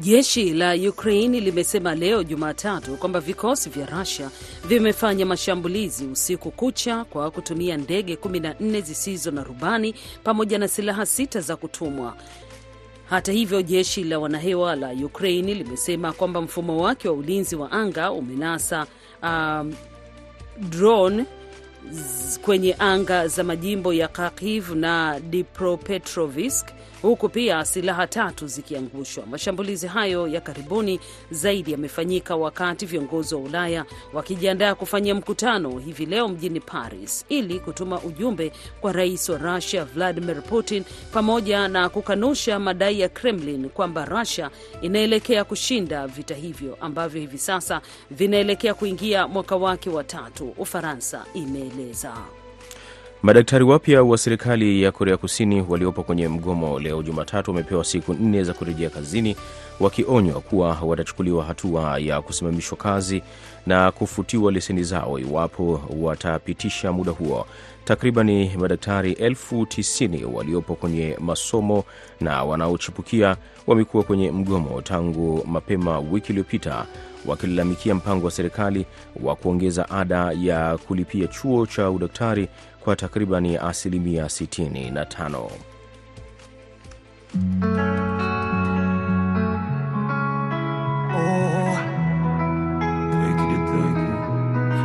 Jeshi 0.00 0.50
la 0.54 0.74
Ukraini 0.88 1.40
limesema 1.40 1.94
leo 1.94 2.22
Jumatatu 2.24 2.96
kwamba 2.96 3.20
vikosi 3.20 3.70
vya 3.70 3.86
Rusia 3.86 4.30
vimefanya 4.68 5.26
mashambulizi 5.26 6.06
usiku 6.06 6.50
kucha 6.50 7.04
kwa 7.04 7.30
kutumia 7.30 7.76
ndege 7.76 8.14
14 8.14 8.82
zisizo 8.82 9.30
na 9.30 9.44
rubani 9.44 9.94
pamoja 10.24 10.58
na 10.58 10.68
silaha 10.68 11.06
sita 11.06 11.40
za 11.40 11.56
kutumwa. 11.56 12.16
Hata 13.10 13.32
hivyo, 13.32 13.62
jeshi 13.62 14.04
la 14.04 14.18
wanahewa 14.18 14.76
la 14.76 14.90
Ukraini 14.92 15.54
limesema 15.54 16.12
kwamba 16.12 16.40
mfumo 16.40 16.82
wake 16.82 17.08
wa 17.08 17.14
ulinzi 17.14 17.56
wa 17.56 17.72
anga 17.72 18.10
umenasa 18.12 18.86
um, 19.22 19.74
drone 20.58 21.24
kwenye 22.42 22.76
anga 22.78 23.28
za 23.28 23.44
majimbo 23.44 23.92
ya 23.92 24.08
Kharkiv 24.08 24.70
na 24.70 25.20
Dnipropetrovsk 25.20 26.66
huku 27.02 27.28
pia 27.28 27.64
silaha 27.64 28.06
tatu 28.06 28.46
zikiangushwa. 28.46 29.26
Mashambulizi 29.26 29.86
hayo 29.86 30.28
ya 30.28 30.40
karibuni 30.40 31.00
zaidi 31.30 31.72
yamefanyika 31.72 32.36
wakati 32.36 32.86
viongozi 32.86 33.34
wa 33.34 33.40
Ulaya 33.40 33.84
wakijiandaa 34.12 34.74
kufanyia 34.74 35.14
mkutano 35.14 35.78
hivi 35.78 36.06
leo 36.06 36.28
mjini 36.28 36.60
Paris 36.60 37.24
ili 37.28 37.60
kutuma 37.60 38.00
ujumbe 38.00 38.52
kwa 38.80 38.92
rais 38.92 39.28
wa 39.28 39.38
Russia 39.38 39.84
Vladimir 39.84 40.42
Putin, 40.42 40.84
pamoja 41.12 41.68
na 41.68 41.88
kukanusha 41.88 42.58
madai 42.58 43.00
ya 43.00 43.08
Kremlin 43.08 43.68
kwamba 43.68 44.04
Rusia 44.04 44.50
inaelekea 44.82 45.44
kushinda 45.44 46.06
vita 46.06 46.34
hivyo 46.34 46.78
ambavyo 46.80 47.20
hivi 47.20 47.38
sasa 47.38 47.80
vinaelekea 48.10 48.74
kuingia 48.74 49.28
mwaka 49.28 49.56
wake 49.56 49.90
wa 49.90 50.04
tatu, 50.04 50.54
Ufaransa 50.58 51.24
imeeleza. 51.34 52.37
Madaktari 53.22 53.64
wapya 53.64 54.02
wa 54.02 54.18
serikali 54.18 54.82
ya 54.82 54.92
Korea 54.92 55.16
Kusini 55.16 55.60
waliopo 55.68 56.02
kwenye 56.02 56.28
mgomo 56.28 56.78
leo 56.80 57.02
Jumatatu 57.02 57.50
wamepewa 57.50 57.84
siku 57.84 58.14
nne 58.14 58.44
za 58.44 58.54
kurejea 58.54 58.90
kazini, 58.90 59.36
wakionywa 59.80 60.40
kuwa 60.40 60.78
watachukuliwa 60.82 61.44
hatua 61.44 61.98
ya 61.98 62.22
kusimamishwa 62.22 62.78
kazi 62.78 63.22
na 63.66 63.92
kufutiwa 63.92 64.52
leseni 64.52 64.82
zao 64.82 65.18
iwapo 65.18 65.80
watapitisha 66.00 66.92
muda 66.92 67.12
huo 67.12 67.46
takribani 67.88 68.56
madaktari 68.56 69.12
elfu 69.12 69.66
tisini 69.66 70.24
waliopo 70.24 70.74
kwenye 70.74 71.16
masomo 71.20 71.84
na 72.20 72.44
wanaochipukia 72.44 73.36
wamekuwa 73.66 74.02
kwenye 74.04 74.30
mgomo 74.30 74.82
tangu 74.82 75.44
mapema 75.46 75.98
wiki 76.00 76.28
iliyopita 76.32 76.86
wakilalamikia 77.26 77.94
mpango 77.94 78.24
wa 78.26 78.30
serikali 78.32 78.86
wa 79.22 79.36
kuongeza 79.36 79.90
ada 79.90 80.32
ya 80.32 80.78
kulipia 80.78 81.26
chuo 81.26 81.66
cha 81.66 81.90
udaktari 81.90 82.48
kwa 82.80 82.96
takribani 82.96 83.56
asilimia 83.56 84.24
65. 84.24 85.48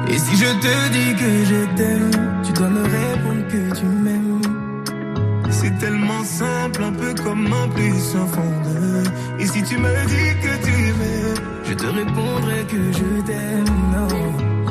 Et 0.09 0.17
si 0.19 0.35
je 0.37 0.45
te 0.61 0.89
dis 0.91 1.15
que 1.15 1.45
je 1.45 1.65
t'aime 1.75 2.42
dois 2.53 2.69
me 2.69 2.83
répondre 2.83 3.47
que 3.47 3.75
tu 3.79 3.85
m'aimes. 3.85 4.41
C'est 5.49 5.77
tellement 5.77 6.23
simple, 6.23 6.83
un 6.83 6.93
peu 6.93 7.13
comme 7.23 7.45
un 7.61 7.67
plus 7.69 7.99
sans 8.11 8.27
fondeur. 8.27 9.03
Et 9.39 9.45
si 9.45 9.63
tu 9.63 9.77
me 9.77 9.93
dis 10.13 10.31
que 10.43 10.53
tu 10.65 10.75
m'aimes, 10.99 11.43
je 11.63 11.73
te 11.73 11.85
répondrai 11.85 12.65
que 12.71 12.81
je 12.91 13.21
t'aime. 13.27 13.65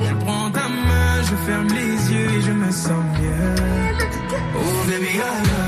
Je 0.07 0.15
prends 0.25 0.51
ta 0.51 0.69
main, 0.69 1.23
je 1.29 1.37
ferme 1.47 1.69
les 1.69 2.13
yeux 2.13 2.31
et 2.37 2.41
je 2.43 2.53
me 2.53 2.71
sens 2.71 3.05
mieux. 3.21 4.03
Oh 4.55 4.87
baby, 4.89 5.19
I 5.19 5.62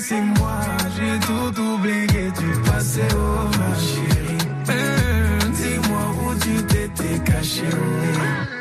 c'est 0.00 0.20
moi, 0.20 0.60
j'ai 0.96 1.18
tout 1.26 1.60
oublié 1.60 2.30
du 2.30 2.60
passé, 2.70 3.02
oh 3.12 3.48
ma 3.58 3.74
chérie. 3.78 4.38
Hum, 4.68 5.52
Dis-moi 5.52 6.00
où 6.24 6.34
tu 6.38 6.62
t'étais 6.64 7.18
caché, 7.24 7.62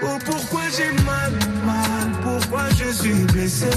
oh. 0.04 0.08
Pourquoi 0.26 0.62
j'ai 0.76 0.92
mal, 1.04 1.32
mal, 1.66 2.12
pourquoi 2.22 2.64
je 2.78 2.92
suis 2.94 3.26
blessé? 3.34 3.70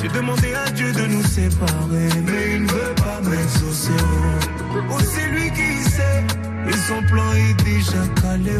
J'ai 0.00 0.08
demandé 0.08 0.54
à 0.54 0.70
Dieu 0.70 0.92
de 0.92 1.06
nous 1.06 1.22
séparer, 1.24 2.08
mais 2.26 2.54
il 2.54 2.62
ne 2.64 2.68
veut 2.70 2.94
pas 2.96 3.20
m'exaucer, 3.28 3.92
oh. 4.00 4.78
Oh, 4.90 4.98
c'est 5.00 5.28
lui 5.28 5.50
qui 5.50 5.82
sait, 5.90 6.24
et 6.68 6.76
son 6.88 7.02
plan 7.06 7.32
est 7.32 7.64
déjà 7.64 8.02
calé. 8.22 8.58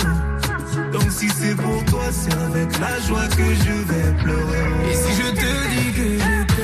Donc 0.93 1.11
si 1.11 1.29
c'est 1.29 1.57
pour 1.57 1.85
toi, 1.87 2.05
c'est 2.13 2.33
avec 2.35 2.79
la 2.79 2.99
joie 3.01 3.27
que 3.37 3.43
je 3.45 3.73
vais 3.93 4.23
pleurer. 4.23 4.91
Et 4.91 4.95
si 4.95 5.23
je 5.23 5.29
te 5.31 5.69
dis 5.75 5.93
que 5.93 6.58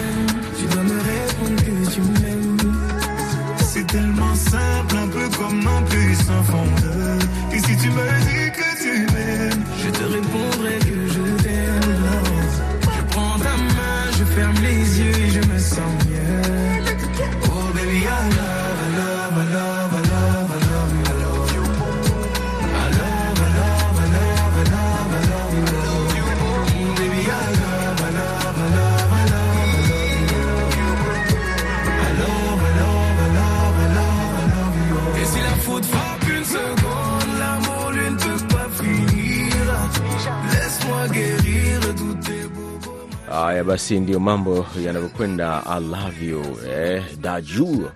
basi, 43.84 44.00
ndiyo 44.00 44.20
mambo 44.20 44.66
yanavyokwenda. 44.84 45.66
I 45.66 45.80
love 45.80 46.26
you 46.26 46.42
eh, 46.70 47.02
Daju 47.20 47.90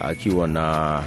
akiwa 0.00 0.48
na 0.48 1.02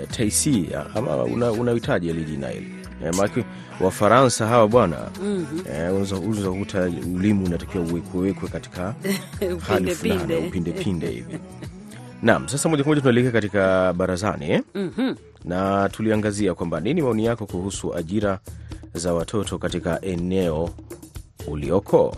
eh, 0.00 0.08
TC 0.08 0.74
ama 0.94 1.16
unahitaji 1.52 2.10
una 2.10 2.20
lijina 2.20 2.48
hili 2.48 2.74
eh, 3.04 3.14
maki 3.14 3.44
Wafaransa 3.80 4.46
hawa 4.46 4.68
bwana 4.68 4.96
eh, 5.70 5.90
unaweza 5.90 6.16
unaweza 6.16 6.50
kukuta 6.50 6.82
ulimi 7.14 7.44
unatakiwa 7.44 7.84
uwekwewekwe 7.84 8.48
katika 8.48 8.82
hali 9.40 9.54
Upinde 9.54 9.94
fulani 9.94 10.36
upindepinde 10.46 11.06
hivi. 11.16 11.38
Naam, 12.22 12.48
sasa 12.48 12.68
moja 12.68 12.82
kwa 12.82 12.90
moja 12.90 13.00
tunaelekea 13.00 13.32
katika 13.32 13.92
barazani 13.92 14.50
eh? 14.50 14.62
na 15.44 15.88
tuliangazia 15.88 16.54
kwamba 16.54 16.80
nini 16.80 17.02
maoni 17.02 17.24
yako 17.24 17.46
kuhusu 17.46 17.94
ajira 17.94 18.38
za 18.94 19.14
watoto 19.14 19.58
katika 19.58 20.00
eneo 20.00 20.70
ulioko. 21.46 22.16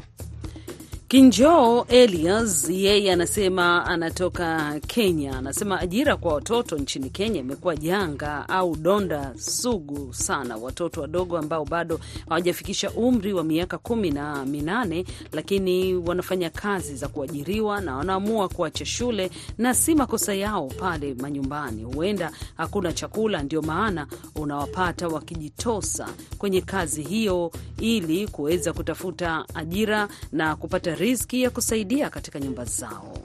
Kinjoo 1.08 1.84
Elias 1.88 2.70
yeye 2.70 3.12
anasema 3.12 3.86
anatoka 3.86 4.80
Kenya. 4.86 5.38
Anasema 5.38 5.80
ajira 5.80 6.16
kwa 6.16 6.34
watoto 6.34 6.76
nchini 6.78 7.10
Kenya 7.10 7.40
imekuwa 7.40 7.76
janga 7.76 8.48
au 8.48 8.76
donda 8.76 9.32
sugu 9.38 10.14
sana. 10.14 10.56
Watoto 10.56 11.00
wadogo 11.00 11.38
ambao 11.38 11.64
bado 11.64 12.00
hawajafikisha 12.28 12.90
umri 12.90 13.32
wa 13.32 13.44
miaka 13.44 13.78
kumi 13.78 14.10
na 14.10 14.44
minane, 14.46 15.04
lakini 15.32 15.94
wanafanya 15.94 16.50
kazi 16.50 16.96
za 16.96 17.08
kuajiriwa 17.08 17.80
na 17.80 17.96
wanaamua 17.96 18.48
kuacha 18.48 18.84
shule, 18.86 19.30
na 19.58 19.74
si 19.74 19.94
makosa 19.94 20.34
yao 20.34 20.66
pale 20.66 21.14
manyumbani. 21.14 21.84
Huenda 21.84 22.32
hakuna 22.56 22.92
chakula, 22.92 23.42
ndio 23.42 23.62
maana 23.62 24.06
unawapata 24.36 25.08
wakijitosa 25.08 26.08
kwenye 26.38 26.60
kazi 26.60 27.02
hiyo 27.02 27.52
ili 27.80 28.28
kuweza 28.28 28.72
kutafuta 28.72 29.44
ajira 29.54 30.08
na 30.32 30.56
kupata 30.56 30.93
riziki 30.94 31.42
ya 31.42 31.50
kusaidia 31.50 32.10
katika 32.10 32.40
nyumba 32.40 32.64
zao. 32.64 33.18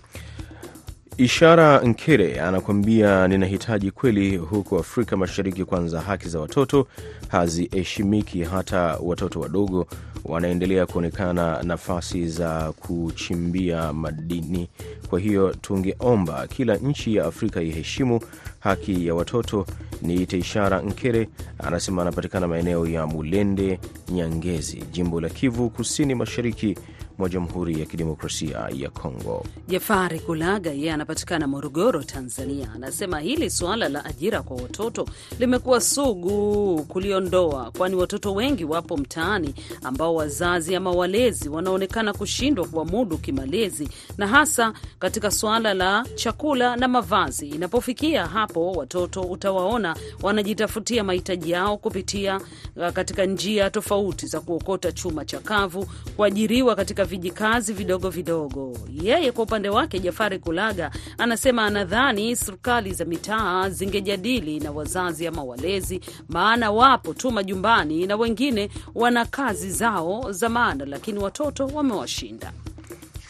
Ishara 1.18 1.80
Nkere 1.80 2.42
anakuambia 2.42 3.28
ninahitaji 3.28 3.92
kweli, 3.92 4.38
huko 4.38 4.80
Afrika 4.80 5.18
Mashariki 5.18 5.66
kwanza 5.66 6.02
haki 6.02 6.30
za 6.30 6.40
watoto 6.40 6.88
haziheshimiki, 7.28 8.44
hata 8.44 8.98
watoto 9.04 9.40
wadogo 9.40 9.88
wanaendelea 10.26 10.86
kuonekana 10.86 11.64
nafasi 11.64 12.28
za 12.28 12.72
kuchimbia 12.72 13.94
madini. 13.94 14.70
Kwa 15.10 15.20
hiyo 15.20 15.54
tungeomba 15.62 16.48
kila 16.48 16.76
nchi 16.76 17.16
ya 17.16 17.26
Afrika 17.26 17.62
iheshimu 17.62 18.20
haki 18.60 19.08
ya 19.08 19.16
watoto. 19.16 19.66
Niite 20.02 20.38
Ishara 20.38 20.82
Nkere, 20.82 21.30
anasema 21.60 22.02
anapatikana 22.02 22.48
maeneo 22.48 22.88
ya 22.88 23.08
Mulende, 23.08 23.80
Nyangezi, 24.12 24.84
jimbo 24.92 25.22
la 25.22 25.30
Kivu 25.30 25.70
Kusini, 25.70 26.16
mashariki 26.16 26.78
mwa 27.20 27.30
Jamhuri 27.30 27.80
ya 27.80 27.86
Kidemokrasia 27.86 28.70
ya 28.74 28.90
Kongo. 28.90 29.46
Jafari 29.68 30.20
Kulaga 30.20 30.72
yeye 30.72 30.92
anapatikana 30.94 31.48
Morogoro, 31.48 32.04
Tanzania, 32.04 32.72
anasema 32.76 33.20
hili 33.20 33.50
suala 33.50 33.90
la 33.90 34.06
ajira 34.06 34.42
kwa 34.42 34.58
watoto 34.58 35.08
limekuwa 35.40 35.82
sugu 35.82 36.84
kuliondoa, 36.88 37.72
kwani 37.78 37.96
watoto 37.96 38.34
wengi 38.34 38.66
wapo 38.66 38.98
mtaani 38.98 39.54
ambao 39.84 40.16
wazazi 40.16 40.76
ama 40.76 40.92
walezi 40.92 41.50
wanaonekana 41.50 42.14
kushindwa 42.14 42.68
kuwamudu 42.68 43.18
kimalezi, 43.18 43.90
na 44.18 44.28
hasa 44.28 44.74
katika 45.00 45.32
suala 45.32 45.74
la 45.74 46.06
chakula 46.16 46.76
na 46.76 46.88
mavazi. 46.88 47.48
Inapofikia 47.48 48.26
hapo, 48.28 48.72
watoto 48.72 49.22
utawaona 49.22 49.96
wanajitafutia 50.22 51.04
mahitaji 51.04 51.52
yao 51.52 51.78
kupitia 51.78 52.42
uh, 52.76 52.90
katika 52.90 53.26
njia 53.26 53.70
tofauti 53.70 54.28
za 54.28 54.40
kuokota 54.42 54.92
chuma 54.92 55.26
chakavu, 55.26 55.88
kuajiriwa 56.16 56.76
katika 56.76 57.06
vijikazi 57.10 57.74
vidogo 57.74 58.10
vidogo. 58.10 58.78
Yeye 59.04 59.32
kwa 59.32 59.44
upande 59.44 59.70
wake, 59.70 60.00
Jafari 60.00 60.40
Kulaga 60.40 60.92
anasema 61.18 61.66
anadhani 61.66 62.36
serikali 62.36 62.94
za 62.94 63.06
mitaa 63.06 63.70
zingejadili 63.70 64.60
na 64.60 64.72
wazazi 64.72 65.28
ama 65.28 65.44
walezi, 65.44 66.02
maana 66.30 66.72
wapo 66.72 67.14
tu 67.14 67.32
majumbani 67.32 68.08
na 68.08 68.16
wengine 68.16 68.70
wana 68.96 69.26
kazi 69.26 69.72
zao 69.72 70.32
za 70.32 70.50
maana, 70.50 70.86
lakini 70.86 71.20
watoto 71.20 71.66
wamewashinda. 71.68 72.52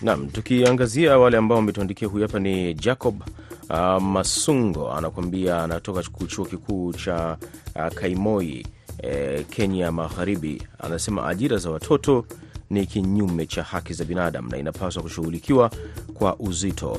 Naam, 0.01 0.27
tukiangazia 0.29 1.17
wale 1.17 1.37
ambao 1.37 1.55
wametuandikia, 1.57 2.07
huyu 2.07 2.23
hapa 2.27 2.39
ni 2.39 2.73
Jacob 2.73 3.21
uh, 3.69 4.01
Masungo 4.03 4.91
anakuambia 4.91 5.63
anatoka 5.63 6.03
chuo 6.27 6.45
kikuu 6.45 6.93
cha 6.93 7.37
uh, 7.75 7.87
Kaimoi 7.93 8.67
eh, 9.03 9.45
Kenya 9.49 9.91
Magharibi. 9.91 10.63
Anasema 10.79 11.27
ajira 11.27 11.57
za 11.57 11.69
watoto 11.69 12.25
ni 12.69 12.85
kinyume 12.85 13.45
cha 13.45 13.63
haki 13.63 13.93
za 13.93 14.03
binadamu 14.05 14.49
na 14.49 14.57
inapaswa 14.57 15.03
kushughulikiwa 15.03 15.71
kwa 16.13 16.35
uzito. 16.39 16.97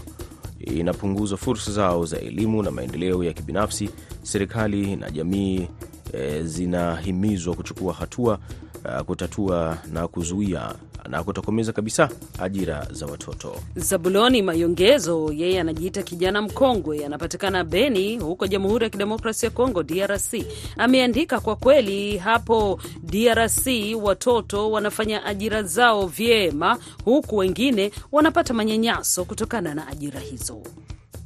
Inapunguza 0.61 1.37
fursa 1.37 1.73
zao 1.73 2.05
za 2.07 2.19
elimu 2.21 2.63
na 2.63 2.71
maendeleo 2.71 3.25
ya 3.25 3.33
kibinafsi. 3.33 3.91
Serikali 4.23 4.97
na 4.97 5.11
jamii 5.11 5.69
e, 6.13 6.43
zinahimizwa 6.43 7.55
kuchukua 7.55 7.93
hatua 7.95 8.39
kutatua 9.07 9.79
na 9.93 10.09
kuzuia 10.09 10.75
na 11.09 11.25
kutokomeza 11.25 11.73
kabisa 11.73 12.09
ajira 12.39 12.87
za 12.93 13.07
watoto. 13.07 13.57
Zabuloni 13.77 14.43
Mayongezo, 14.43 15.33
yeye 15.33 15.61
anajiita 15.61 16.03
kijana 16.03 16.43
mkongwe, 16.43 17.07
anapatikana 17.07 17.65
Beni 17.65 18.19
huko 18.19 18.47
Jamhuri 18.47 18.85
ya 18.85 18.91
Kidemokrasia 18.91 19.47
ya 19.47 19.51
Kongo, 19.55 19.83
DRC. 19.83 20.45
Ameandika, 20.79 21.41
kwa 21.41 21.57
kweli 21.57 22.19
hapo 22.19 22.81
DRC 23.03 23.67
watoto 24.03 24.71
wanafanya 24.71 25.25
ajira 25.25 25.63
zao 25.63 26.07
vyema, 26.07 26.79
huku 27.05 27.37
wengine 27.37 27.91
wanapata 28.13 28.55
manyanyaso 28.55 29.25
kutokana 29.25 29.75
na 29.75 29.89
ajira 29.89 30.21
hizo. 30.21 30.63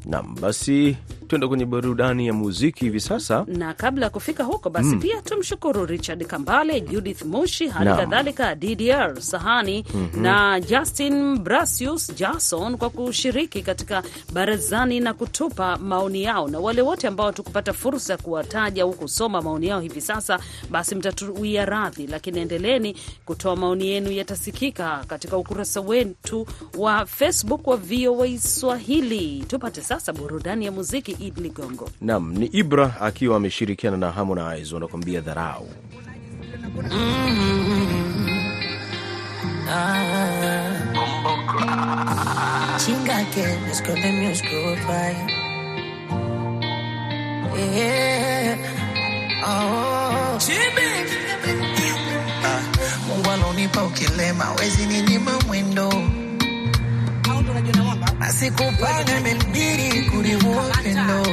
Nam, 0.07 0.35
basi 0.41 0.97
tuende 1.29 1.47
kwenye 1.49 1.67
burudani 1.67 2.27
ya 2.27 2.33
muziki 2.33 2.85
hivi 2.85 3.01
sasa. 3.01 3.45
na 3.49 3.75
kabla 3.75 4.07
ya 4.07 4.11
kufika 4.11 4.45
huko 4.45 4.71
basi 4.71 4.97
pia 4.97 5.23
tumshukuru 5.23 5.87
Richard 5.87 6.27
Kambale, 6.27 6.81
Judith 6.81 7.23
Mushi, 7.23 7.69
hali 7.69 7.91
kadhalika 7.91 8.55
DDR 8.55 9.21
Sahani 9.23 9.85
na 10.17 10.61
Justin 10.61 11.39
Brasius 11.39 12.15
Jason 12.15 12.77
kwa 12.77 12.91
kushiriki 12.91 13.63
katika 13.63 14.03
barazani 14.33 15.01
na 15.01 15.15
kutupa 15.15 15.77
maoni 15.77 16.23
yao, 16.23 16.49
na 16.49 16.59
wale 16.59 16.83
wote 16.83 17.07
ambao 17.09 17.33
tukupata 17.33 17.73
fursa 17.73 18.13
ya 18.13 18.19
kuwataja 18.19 18.83
au 18.83 18.93
kusoma 18.93 19.43
maoni 19.43 19.67
yao 19.67 19.81
hivi 19.81 20.01
sasa, 20.01 20.39
basi 20.71 20.95
mtatuia 20.95 21.65
radhi, 21.65 22.07
lakini 22.07 22.41
endeleeni 22.41 22.97
kutoa 23.25 23.57
maoni 23.57 23.87
yenu, 23.89 24.11
yatasikika 24.13 25.05
katika 25.07 25.37
ukurasa 25.39 25.81
wetu 25.81 26.47
wa 26.79 27.07
Facebook 27.07 27.67
wa 27.67 27.77
VOA 27.77 28.39
Swahili. 28.39 29.45
Tupate 29.49 29.81
sasa 29.83 30.13
burudani 30.13 30.65
ya 30.65 30.73
muziki. 30.73 31.13
Id 31.25 31.37
Ligongo. 31.41 31.89
Nam 32.01 32.33
ni 32.37 32.47
Ibra 32.47 33.01
akiwa 33.01 33.37
ameshirikiana 33.37 33.97
na 33.97 34.11
Harmonize 34.13 34.75
wanakuambia 34.75 35.21
dharau. 35.21 35.69
Yeah. 47.55 48.59
Oh. 49.47 50.39
Ah, 52.45 52.63
Mungu 53.09 53.31
alonipa 53.31 53.85
ukilema 53.85 54.53
wezi 54.53 54.87
ninyima 54.87 55.31
mwendo 55.47 55.93
nasikupanga 58.19 59.17
imenibidi 59.19 60.03
kuliua 60.11 60.63
upendo. 60.69 61.27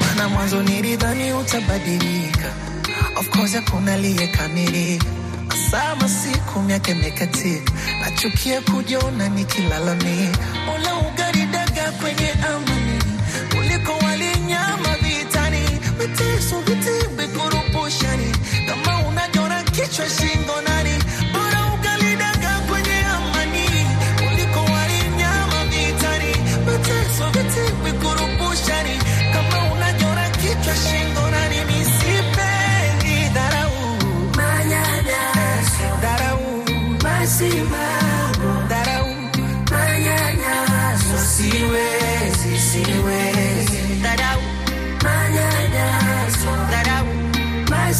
mana 0.00 0.28
mwanzo 0.28 0.62
nilidhani 0.62 1.32
utabadilika. 1.32 2.52
Of 3.16 3.28
course 3.30 3.54
hakuna 3.54 3.92
aliyekamilika. 3.94 5.04
Sama 5.70 6.08
siku 6.08 6.60
miaka 6.60 6.90
imekatika. 6.90 7.72
Nachukia 8.00 8.60
kujiona 8.60 9.28
nikilalamika. 9.28 10.38
Ula 10.74 10.94
ugaridaga 10.96 11.92
kwenye 12.00 12.30
amani. 12.32 13.02
Kuliko 13.56 13.92
walinyama 14.06 14.96
vitani. 15.02 15.64
Mateso 15.98 16.60
vitimbi 16.60 17.26
kurupushani 17.38 18.36
kama 18.68 19.08
unajora 19.08 19.62
kichwa 19.62 20.06
shingo 20.10 20.60
nani 20.60 20.73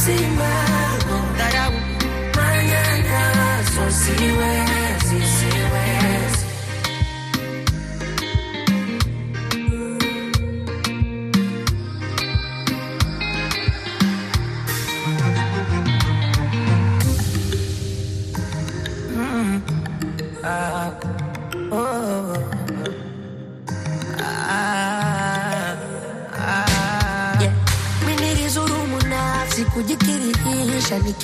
masimamo 0.04 1.18
dharau 1.38 1.72
manyanyaso 2.36 3.84
siwezi 3.90 4.63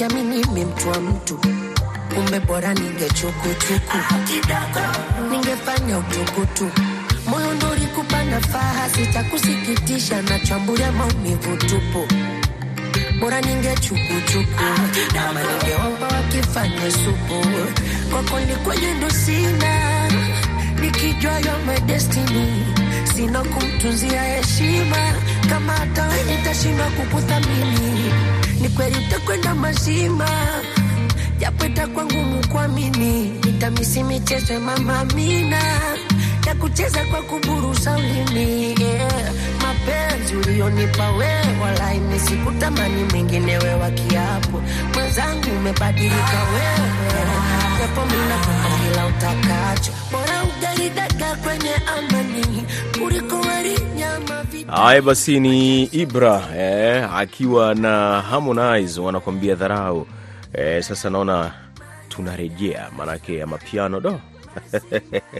nikiamini 0.00 0.46
mi 0.54 0.64
mtu 0.64 0.88
wa 0.88 1.00
mtu 1.00 1.38
kumbe 2.14 2.40
bora 2.40 2.74
ningechukuchuku 2.74 3.96
ningefanya 5.30 5.98
utukutu 5.98 6.70
moyo 7.30 7.54
ndo 7.54 7.70
ulikupa 7.70 8.24
nafaha 8.24 8.88
sitakusikitisha 8.90 10.22
nachambulia 10.22 10.92
maumivu 10.92 11.56
tupu. 11.56 12.06
Bora 13.20 13.40
ningechukuchuku 13.40 14.60
ama 15.28 15.40
ningeomba 15.42 16.06
wakifanya 16.06 16.90
supu. 16.90 17.46
Kwako 18.10 18.40
ni 18.40 18.54
kwenye 18.56 18.94
ndo 18.94 19.10
sina 19.10 20.08
nikijua 20.80 21.32
yo 21.38 21.52
my 21.66 21.80
destiny 21.80 22.64
sina 23.20 23.42
kumtunzia 23.44 24.22
heshima. 24.22 24.96
Kama 25.50 25.72
hata 25.72 26.08
we 26.08 26.22
nitashindwa 26.24 26.86
kukuthamini. 26.86 28.12
Ni 28.60 28.68
kweli 28.68 28.96
utakwenda 29.08 29.54
mazima. 29.54 30.28
Japo 31.38 31.66
itakuwa 31.66 32.04
ngumu 32.04 32.46
kuamini. 32.48 33.28
Nitamisi 33.44 34.02
michezo 34.02 34.60
mama 34.60 35.00
Amina. 35.00 35.60
Ya 36.46 36.54
kucheza 36.54 37.04
kwa 37.04 37.22
kuburusa 37.22 37.96
ulimi 37.96 38.74
yeah. 38.82 39.12
mapenzi 39.62 40.36
ulionipa 40.36 41.10
wewe 41.10 41.58
wala 41.62 41.94
imesikutamani 41.94 43.04
mwinginewe 43.04 43.74
wa 43.74 43.90
kiapo. 43.90 44.62
Mwenzangu 44.94 45.50
umebadilika 45.58 46.38
wewe 46.54 46.88
japo 47.80 48.00
minakupa 48.06 48.68
kila 48.80 49.06
utakacho 49.06 49.92
bora 50.12 50.36
ugalidaga 50.44 51.36
kwenye 51.36 51.74
amani 51.98 52.64
kuliko 52.98 53.36
wali 53.40 53.78
nyama 53.96 54.44
Haya 54.66 55.02
basi, 55.02 55.40
ni 55.40 55.82
Ibra 55.84 56.42
eh, 56.56 57.14
akiwa 57.14 57.74
na 57.74 58.20
Harmonize 58.22 59.00
wanakuambia 59.00 59.54
dharau. 59.54 60.06
Eh, 60.52 60.82
sasa 60.82 61.10
naona 61.10 61.52
tunarejea, 62.08 62.90
maanake 62.96 63.36
ya 63.36 63.46
mapiano 63.46 64.00
do 64.00 64.20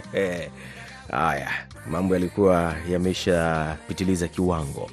haya 1.11 1.51
mambo 1.91 2.13
yalikuwa 2.13 2.75
yameshapitiliza 2.91 4.27
kiwango. 4.27 4.89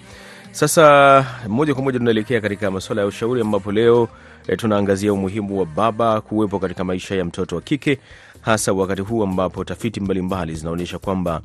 Sasa 0.50 1.24
moja 1.48 1.74
kwa 1.74 1.82
moja 1.82 1.98
tunaelekea 1.98 2.40
katika 2.40 2.70
masuala 2.70 3.00
ya 3.02 3.06
ushauri, 3.08 3.40
ambapo 3.40 3.72
leo 3.72 4.08
e, 4.48 4.56
tunaangazia 4.56 5.12
umuhimu 5.12 5.58
wa 5.58 5.66
baba 5.66 6.20
kuwepo 6.20 6.58
katika 6.58 6.84
maisha 6.84 7.14
ya 7.14 7.24
mtoto 7.24 7.56
wa 7.56 7.62
kike, 7.62 7.98
hasa 8.40 8.72
wakati 8.72 9.02
huu 9.02 9.22
ambapo 9.22 9.64
tafiti 9.64 10.00
mbalimbali 10.00 10.54
zinaonyesha 10.54 10.98
kwamba 10.98 11.40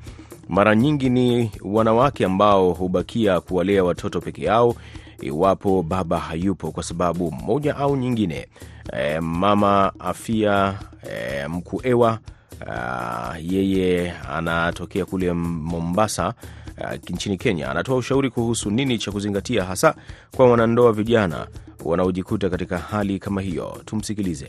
mara 0.49 0.75
nyingi 0.75 1.09
ni 1.09 1.51
wanawake 1.61 2.25
ambao 2.25 2.73
hubakia 2.73 3.39
kuwalea 3.39 3.83
watoto 3.83 4.21
peke 4.21 4.43
yao 4.43 4.75
iwapo 5.21 5.83
baba 5.83 6.19
hayupo 6.19 6.71
kwa 6.71 6.83
sababu 6.83 7.31
moja 7.31 7.75
au 7.77 7.95
nyingine. 7.95 8.47
E, 8.93 9.19
mama 9.19 9.91
Afia 9.99 10.79
e, 11.11 11.47
Mkuewa 11.47 12.19
Uh, 12.67 13.51
yeye 13.53 14.11
anatokea 14.29 15.05
kule 15.05 15.33
Mombasa 15.33 16.33
uh, 16.81 16.91
nchini 17.09 17.37
Kenya. 17.37 17.71
Anatoa 17.71 17.95
ushauri 17.97 18.29
kuhusu 18.29 18.71
nini 18.71 18.97
cha 18.97 19.11
kuzingatia 19.11 19.63
hasa 19.63 19.95
kwa 20.35 20.51
wanandoa 20.51 20.91
vijana 20.93 21.47
wanaojikuta 21.85 22.49
katika 22.49 22.77
hali 22.77 23.19
kama 23.19 23.41
hiyo. 23.41 23.81
Tumsikilize. 23.85 24.47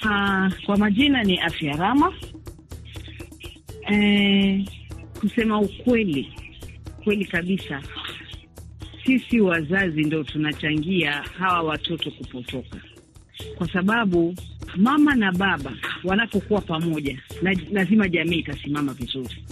Ha, 0.00 0.52
kwa 0.66 0.76
majina 0.76 1.22
ni 1.24 1.38
Afya 1.40 1.76
Rama. 1.76 2.12
E, 3.92 4.64
kusema 5.20 5.58
ukweli, 5.60 6.32
kweli 7.04 7.24
kabisa, 7.24 7.82
sisi 9.06 9.40
wazazi 9.40 10.04
ndo 10.04 10.24
tunachangia 10.24 11.12
hawa 11.12 11.62
watoto 11.62 12.10
kupotoka, 12.10 12.76
kwa 13.58 13.68
sababu 13.72 14.34
mama 14.76 15.14
na 15.14 15.32
baba 15.32 15.72
wanapokuwa 16.04 16.60
pamoja 16.60 17.18
la, 17.42 17.56
lazima 17.72 18.08
jamii 18.08 18.36
itasimama 18.38 18.92
vizuri, 18.94 19.44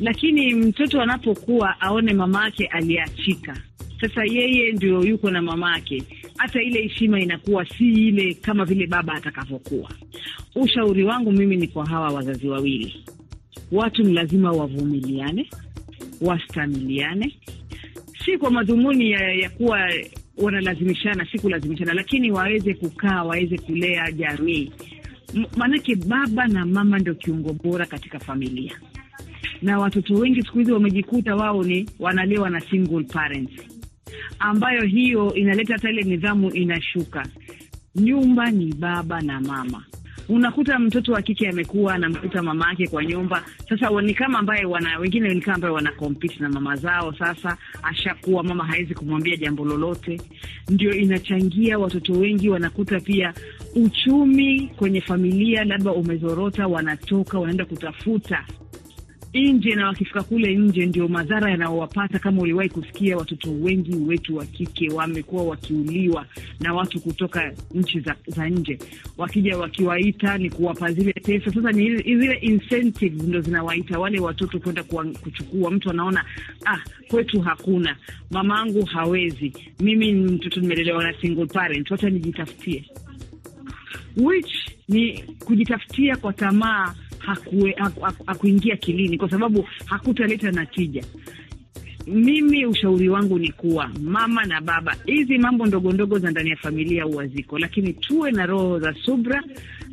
lakini 0.00 0.54
mtoto 0.54 1.02
anapokuwa 1.02 1.80
aone 1.80 2.12
mama 2.12 2.44
yake 2.44 2.66
aliachika, 2.66 3.56
sasa 4.00 4.24
yeye 4.24 4.72
ndio 4.72 5.02
yuko 5.04 5.30
na 5.30 5.42
mama 5.42 5.74
yake, 5.74 6.02
hata 6.40 6.62
ile 6.62 6.82
heshima 6.82 7.20
inakuwa 7.20 7.66
si 7.68 7.84
ile 7.92 8.34
kama 8.34 8.64
vile 8.64 8.86
baba 8.86 9.12
atakavyokuwa. 9.12 9.90
Ushauri 10.54 11.04
wangu 11.04 11.32
mimi 11.32 11.56
ni 11.56 11.68
kwa 11.68 11.86
hawa 11.86 12.08
wazazi 12.08 12.48
wawili, 12.48 13.04
watu 13.72 14.02
ni 14.02 14.12
lazima 14.12 14.52
wavumiliane, 14.52 15.50
wastamiliane, 16.20 17.36
si 18.24 18.38
kwa 18.38 18.50
madhumuni 18.50 19.10
ya, 19.10 19.32
ya 19.34 19.50
kuwa 19.50 19.90
wanalazimishana, 20.36 21.26
si 21.32 21.38
kulazimishana, 21.38 21.94
lakini 21.94 22.30
waweze 22.30 22.74
kukaa, 22.74 23.22
waweze 23.22 23.58
kulea 23.58 24.12
jamii. 24.12 24.72
Maanake 25.56 25.94
baba 25.96 26.46
na 26.48 26.66
mama 26.66 26.98
ndio 26.98 27.14
kiungo 27.14 27.52
bora 27.52 27.86
katika 27.86 28.18
familia, 28.18 28.80
na 29.62 29.78
watoto 29.78 30.14
wengi 30.14 30.42
siku 30.42 30.58
hizi 30.58 30.72
wamejikuta 30.72 31.36
wao 31.36 31.62
ni 31.64 31.90
wanalewa 31.98 32.50
na 32.50 32.60
single 32.60 33.04
parents, 33.04 33.52
ambayo 34.38 34.82
hiyo 34.82 35.34
inaleta 35.34 35.72
hata 35.72 35.90
ile 35.90 36.02
nidhamu 36.02 36.50
inashuka. 36.50 37.26
Nyumba 37.94 38.50
ni 38.50 38.74
baba 38.74 39.20
na 39.20 39.40
mama. 39.40 39.84
Unakuta 40.28 40.78
mtoto 40.78 41.12
wa 41.12 41.22
kike 41.22 41.48
amekuwa 41.48 41.94
anamkuta 41.94 42.42
mama 42.42 42.68
yake 42.68 42.86
kwa 42.86 43.04
nyumba. 43.04 43.44
Sasa 43.68 44.02
ni 44.02 44.14
kama 44.14 44.38
ambaye 44.38 44.64
wana 44.64 44.98
wengine 44.98 45.34
ni 45.34 45.40
kama 45.40 45.54
ambaye 45.54 45.74
wana 45.74 45.92
compete 45.92 46.36
na 46.40 46.48
mama 46.48 46.76
zao. 46.76 47.12
Sasa 47.18 47.56
ashakuwa 47.82 48.42
mama, 48.42 48.64
hawezi 48.64 48.94
kumwambia 48.94 49.36
jambo 49.36 49.64
lolote, 49.64 50.20
ndio 50.68 50.92
inachangia 50.94 51.78
watoto 51.78 52.12
wengi 52.12 52.48
wanakuta 52.48 53.00
pia 53.00 53.34
uchumi 53.74 54.68
kwenye 54.76 55.00
familia 55.00 55.64
labda 55.64 55.92
umezorota, 55.92 56.66
wanatoka 56.66 57.38
wanaenda 57.38 57.64
kutafuta 57.64 58.44
nje 59.34 59.74
na 59.74 59.86
wakifika 59.86 60.22
kule 60.22 60.54
nje 60.54 60.86
ndio 60.86 61.08
madhara 61.08 61.50
yanayowapata. 61.50 62.18
Kama 62.18 62.42
uliwahi 62.42 62.68
kusikia, 62.68 63.16
watoto 63.16 63.50
wengi 63.52 63.94
wetu 63.96 64.36
wa 64.36 64.46
kike 64.46 64.88
wamekuwa 64.90 65.42
wakiuliwa 65.44 66.26
na 66.60 66.74
watu 66.74 67.00
kutoka 67.00 67.52
nchi 67.74 68.00
za, 68.00 68.16
za 68.26 68.48
nje, 68.48 68.78
wakija 69.18 69.58
wakiwaita 69.58 70.38
ni 70.38 70.50
kuwapa 70.50 70.92
zile 70.92 71.12
pesa. 71.12 71.52
Sasa 71.52 71.72
ni 71.72 71.96
zile 71.96 72.34
incentives 72.34 73.22
ndo 73.22 73.40
zinawaita 73.40 73.98
wale 73.98 74.20
watoto 74.20 74.58
kwenda 74.58 74.82
kuchukua. 75.22 75.70
Mtu 75.70 75.90
anaona 75.90 76.24
ah, 76.66 76.78
kwetu 77.08 77.40
hakuna, 77.40 77.96
mamangu 78.30 78.84
hawezi, 78.84 79.52
mimi 79.80 80.12
ni 80.12 80.32
mtoto 80.32 80.60
nimelelewa 80.60 81.02
na 81.04 81.14
single 81.20 81.46
parent, 81.46 81.90
wacha 81.90 82.10
nijitafutie 82.10 82.84
which 84.16 84.70
ni 84.88 85.22
kujitafutia 85.44 86.16
kwa 86.16 86.32
tamaa 86.32 86.94
hakue- 87.26 87.74
haku- 87.78 88.00
haku- 88.00 88.24
hakuingia 88.26 88.76
kilini, 88.76 89.18
kwa 89.18 89.30
sababu 89.30 89.66
hakutaleta 89.84 90.50
natija. 90.50 91.04
Mimi 92.06 92.66
ushauri 92.66 93.08
wangu 93.08 93.38
ni 93.38 93.52
kuwa 93.52 93.88
mama 94.02 94.44
na 94.44 94.60
baba, 94.60 94.96
hizi 95.06 95.38
mambo 95.38 95.66
ndogo 95.66 95.92
ndogo 95.92 96.18
za 96.18 96.30
ndani 96.30 96.50
ya 96.50 96.56
familia 96.56 97.04
huwa 97.04 97.26
ziko, 97.26 97.58
lakini 97.58 97.92
tuwe 97.92 98.30
na 98.30 98.46
roho 98.46 98.78
za 98.80 98.94
subra, 99.04 99.42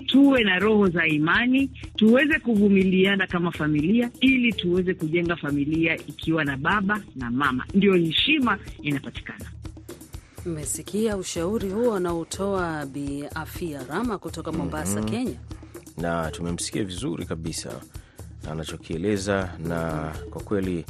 tuwe 0.05 0.43
na 0.43 0.59
roho 0.59 0.87
za 0.89 1.07
imani, 1.07 1.69
tuweze 1.95 2.39
kuvumiliana 2.39 3.27
kama 3.27 3.51
familia, 3.51 4.09
ili 4.19 4.53
tuweze 4.53 4.93
kujenga 4.93 5.35
familia 5.35 5.95
ikiwa 5.95 6.43
na 6.45 6.57
baba 6.57 7.01
na 7.15 7.31
mama, 7.31 7.65
ndio 7.73 7.93
heshima 7.95 8.57
inapatikana. 8.81 9.45
Mmesikia 10.45 11.17
ushauri 11.17 11.69
huo 11.69 11.95
anaotoa 11.95 12.85
Bi 12.85 13.23
Afia 13.35 13.83
Rama 13.89 14.17
kutoka 14.17 14.51
Mombasa, 14.51 15.03
Kenya. 15.03 15.39
Na 15.97 16.31
tumemsikia 16.31 16.83
vizuri 16.83 17.25
kabisa 17.25 17.69
anachokieleza, 18.51 19.49
na 19.59 20.11
kwa 20.31 20.41
kweli 20.41 20.85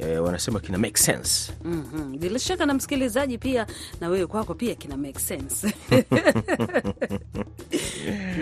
E, 0.00 0.18
wanasema 0.18 0.60
kina 0.60 0.78
make 0.78 0.96
sense. 0.98 1.52
Mhm. 1.64 2.18
Bila 2.18 2.38
shaka 2.38 2.66
na 2.66 2.74
msikilizaji 2.74 3.38
pia, 3.38 3.66
na 4.00 4.08
wewe 4.08 4.26
kwako 4.26 4.54
pia 4.54 4.74
kina 4.74 4.96
make 4.96 5.18
sense 5.20 5.66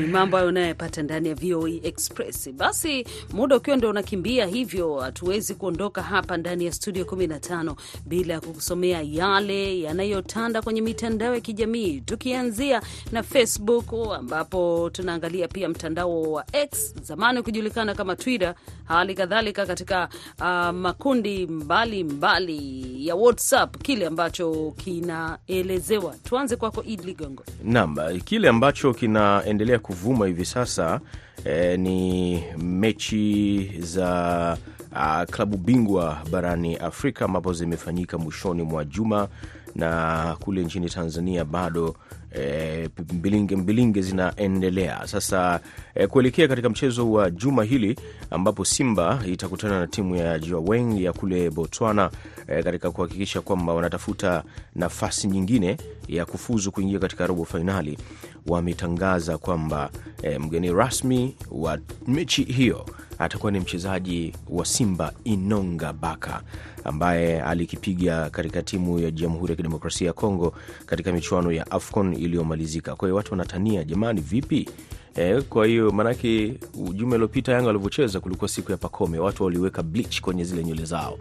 ni 0.07 0.13
mambo 0.13 0.37
hayo 0.37 0.49
unayopata 0.49 1.03
ndani 1.03 1.29
ya 1.29 1.35
VOA 1.35 1.71
Express. 1.83 2.51
Basi 2.53 3.07
muda 3.33 3.57
ukiwa 3.57 3.77
ndio 3.77 3.91
unakimbia 3.91 4.47
hivyo, 4.47 4.97
hatuwezi 5.01 5.55
kuondoka 5.55 6.03
hapa 6.03 6.37
ndani 6.37 6.65
ya 6.67 6.73
studio 6.73 7.05
15 7.05 7.75
bila 8.07 8.35
ya 8.35 8.41
kukusomea 8.41 9.03
yale 9.03 9.81
yanayotanda 9.81 10.63
kwenye 10.63 10.81
mitandao 10.81 11.35
ya 11.35 11.41
kijamii, 11.41 12.01
tukianzia 12.01 12.83
na 13.13 13.23
Facebook 13.23 13.85
ambapo 14.17 14.91
tunaangalia 14.93 15.49
pia 15.49 15.69
mtandao 15.69 16.23
wa 16.23 16.45
X 16.53 16.95
zamani 17.03 17.39
ukijulikana 17.39 17.95
kama 17.95 18.17
Twitter, 18.17 18.55
hali 18.85 19.15
kadhalika 19.15 19.67
katika 19.67 20.09
uh, 20.41 20.47
makundi 20.71 21.47
mbalimbali 21.47 22.05
mbali 22.05 23.07
ya 23.07 23.15
WhatsApp, 23.15 23.77
kile 23.83 24.07
ambacho 24.07 24.75
kinaelezewa. 24.85 26.15
Tuanze 26.25 26.57
kwako 26.57 26.83
Id 26.83 27.05
Ligongo. 27.05 27.45
Naam, 27.65 27.97
kile 28.25 28.49
ambacho 28.49 28.95
kinaendelea 28.95 29.79
kuvuma 29.97 30.27
hivi 30.27 30.45
sasa 30.45 31.01
eh, 31.45 31.79
ni 31.79 32.43
mechi 32.59 33.71
za 33.79 34.57
uh, 34.93 35.23
klabu 35.31 35.57
bingwa 35.57 36.19
barani 36.31 36.77
Afrika 36.77 37.25
ambapo 37.25 37.53
zimefanyika 37.53 38.19
mwishoni 38.19 38.63
mwa 38.63 38.85
juma 38.85 39.29
na 39.75 40.37
kule 40.41 40.65
nchini 40.65 40.91
Tanzania 40.91 41.45
bado 41.45 41.95
e, 42.39 42.89
mbilinge 43.13 43.57
mbilinge 43.57 44.03
zinaendelea. 44.03 45.07
Sasa 45.07 45.61
e, 45.95 46.07
kuelekea 46.07 46.49
katika 46.49 46.69
mchezo 46.69 47.13
wa 47.13 47.31
juma 47.31 47.65
hili 47.65 47.97
ambapo 48.31 48.65
Simba 48.65 49.21
itakutana 49.27 49.81
na 49.81 49.87
timu 49.87 50.17
ya 50.17 50.39
Jaweng 50.39 51.01
ya 51.03 51.13
kule 51.13 51.51
Botswana 51.51 52.11
e, 52.49 52.63
katika 52.63 52.91
kuhakikisha 52.91 53.41
kwamba 53.41 53.75
wanatafuta 53.75 54.43
nafasi 54.75 55.27
nyingine 55.29 55.77
ya 56.09 56.27
kufuzu 56.27 56.73
kuingia 56.73 56.99
katika 56.99 57.27
robo 57.27 57.45
fainali. 57.45 57.99
Wametangaza 58.47 59.39
kwamba 59.39 59.91
e, 60.23 60.39
mgeni 60.39 60.73
rasmi 60.73 61.37
wa 61.51 61.79
mechi 62.07 62.45
hiyo 62.45 62.87
atakuwa 63.19 63.53
ni 63.53 63.61
mchezaji 63.61 64.33
wa 64.49 64.65
Simba 64.65 65.13
Inonga 65.25 65.93
Baka 65.93 66.43
ambaye 66.85 67.43
alikipiga 67.43 68.31
katika 68.31 68.63
timu 68.63 68.99
ya 68.99 69.11
Jamhuri 69.11 69.51
ya 69.53 69.57
Kidemokrasia 69.57 70.07
ya 70.07 70.13
Kongo 70.13 70.55
katika 70.87 71.13
michuano 71.13 71.53
ya 71.53 71.71
AFCON 71.71 72.15
iliyomalizika. 72.15 72.97
Kwa 72.97 73.09
hiyo 73.09 73.17
watu 73.17 73.31
wanatania, 73.33 73.85
jamani, 73.85 74.21
vipi? 74.21 74.69
E, 75.17 75.41
kwa 75.43 75.67
hiyo 75.67 75.91
maanake 75.93 76.55
juma 76.95 77.15
iliopita 77.17 77.53
Yanga 77.53 77.67
walivyocheza 77.67 78.21
kulikuwa 78.21 78.49
siku 78.49 78.71
ya 78.71 78.77
Pakome, 78.77 79.19
watu 79.19 79.45
waliweka 79.45 79.83
bleach 79.83 80.21
kwenye 80.21 80.45
zile 80.45 80.65
nywele 80.65 80.85
zao. 80.85 81.19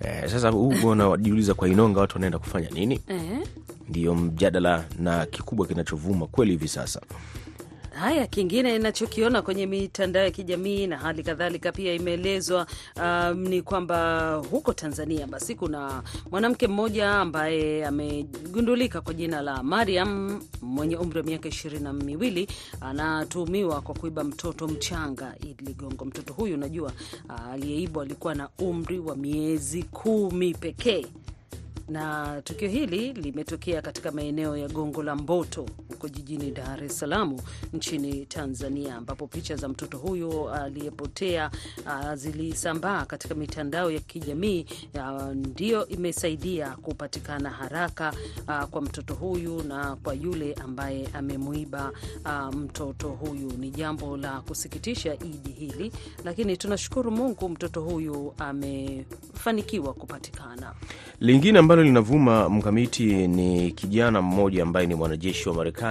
E, 0.00 0.28
sasa 0.28 0.48
huu 0.50 0.74
wanajiuliza 0.84 1.54
kwa 1.54 1.68
Inonga 1.68 2.00
watu 2.00 2.14
wanaenda 2.16 2.38
kufanya 2.38 2.68
nini? 2.70 3.00
Eh. 3.08 3.38
Ndiyo 3.88 4.14
mjadala 4.14 4.84
na 4.98 5.26
kikubwa 5.26 5.66
kinachovuma 5.66 6.26
kweli 6.26 6.50
hivi 6.52 6.68
sasa. 6.68 7.00
Haya, 8.00 8.26
kingine 8.26 8.76
inachokiona 8.76 9.42
kwenye 9.42 9.66
mitandao 9.66 10.24
ya 10.24 10.30
kijamii 10.30 10.86
na 10.86 10.98
hali 10.98 11.22
kadhalika 11.22 11.72
pia 11.72 11.94
imeelezwa 11.94 12.66
um, 12.96 13.38
ni 13.48 13.62
kwamba 13.62 14.34
huko 14.50 14.72
Tanzania 14.72 15.26
basi 15.26 15.54
kuna 15.54 16.02
mwanamke 16.30 16.66
mmoja 16.68 17.10
ambaye 17.10 17.86
amegundulika 17.86 19.00
kwa 19.00 19.14
jina 19.14 19.40
la 19.42 19.62
Mariam 19.62 20.42
mwenye 20.62 20.96
umri 20.96 21.18
wa 21.18 21.24
miaka 21.24 21.48
ishirini 21.48 21.84
na 21.84 21.92
miwili 21.92 22.48
anatuhumiwa 22.80 23.80
kwa 23.80 23.94
kuiba 23.94 24.24
mtoto 24.24 24.68
mchanga. 24.68 25.34
Idi 25.50 25.76
mtoto 26.04 26.32
huyu 26.32 26.54
unajua, 26.54 26.92
aliyeibwa 27.52 28.02
alikuwa 28.04 28.34
na 28.34 28.48
umri 28.58 28.98
wa 28.98 29.16
miezi 29.16 29.82
kumi 29.82 30.54
pekee 30.54 31.06
na 31.88 32.42
tukio 32.44 32.68
hili 32.68 33.12
limetokea 33.12 33.82
katika 33.82 34.12
maeneo 34.12 34.56
ya 34.56 34.68
Gongo 34.68 35.02
la 35.02 35.16
Mboto 35.16 35.66
huko 35.94 36.08
jijini 36.08 36.50
Dar 36.50 36.84
es 36.84 36.98
Salaam 36.98 37.36
nchini 37.72 38.26
Tanzania, 38.26 38.96
ambapo 38.96 39.26
picha 39.26 39.56
za 39.56 39.68
mtoto 39.68 39.98
huyo 39.98 40.54
aliyepotea 40.54 41.50
uh, 41.86 42.14
zilisambaa 42.14 43.04
katika 43.04 43.34
mitandao 43.34 43.90
ya 43.90 44.00
kijamii 44.00 44.66
ndiyo 45.34 45.88
imesaidia 45.88 46.70
kupatikana 46.70 47.50
haraka 47.50 48.12
uh, 48.48 48.62
kwa 48.64 48.82
mtoto 48.82 49.14
huyu 49.14 49.62
na 49.62 49.96
kwa 49.96 50.14
yule 50.14 50.54
ambaye 50.54 51.08
amemuiba 51.12 51.92
uh, 52.24 52.54
mtoto 52.54 53.08
huyu. 53.08 53.52
Ni 53.58 53.70
jambo 53.70 54.16
la 54.16 54.40
kusikitisha 54.40 55.14
idi 55.14 55.50
hili, 55.58 55.92
lakini 56.24 56.56
tunashukuru 56.56 57.10
Mungu 57.10 57.48
mtoto 57.48 57.80
huyu 57.80 58.34
amefanikiwa 58.38 59.94
kupatikana. 59.94 60.72
Lingine 61.20 61.58
ambalo 61.58 61.82
linavuma 61.82 62.48
mkamiti 62.48 63.28
ni 63.28 63.72
kijana 63.72 64.22
mmoja 64.22 64.62
ambaye 64.62 64.86
ni 64.86 64.94
mwanajeshi 64.94 65.48
wa 65.48 65.54
Marekani. 65.54 65.83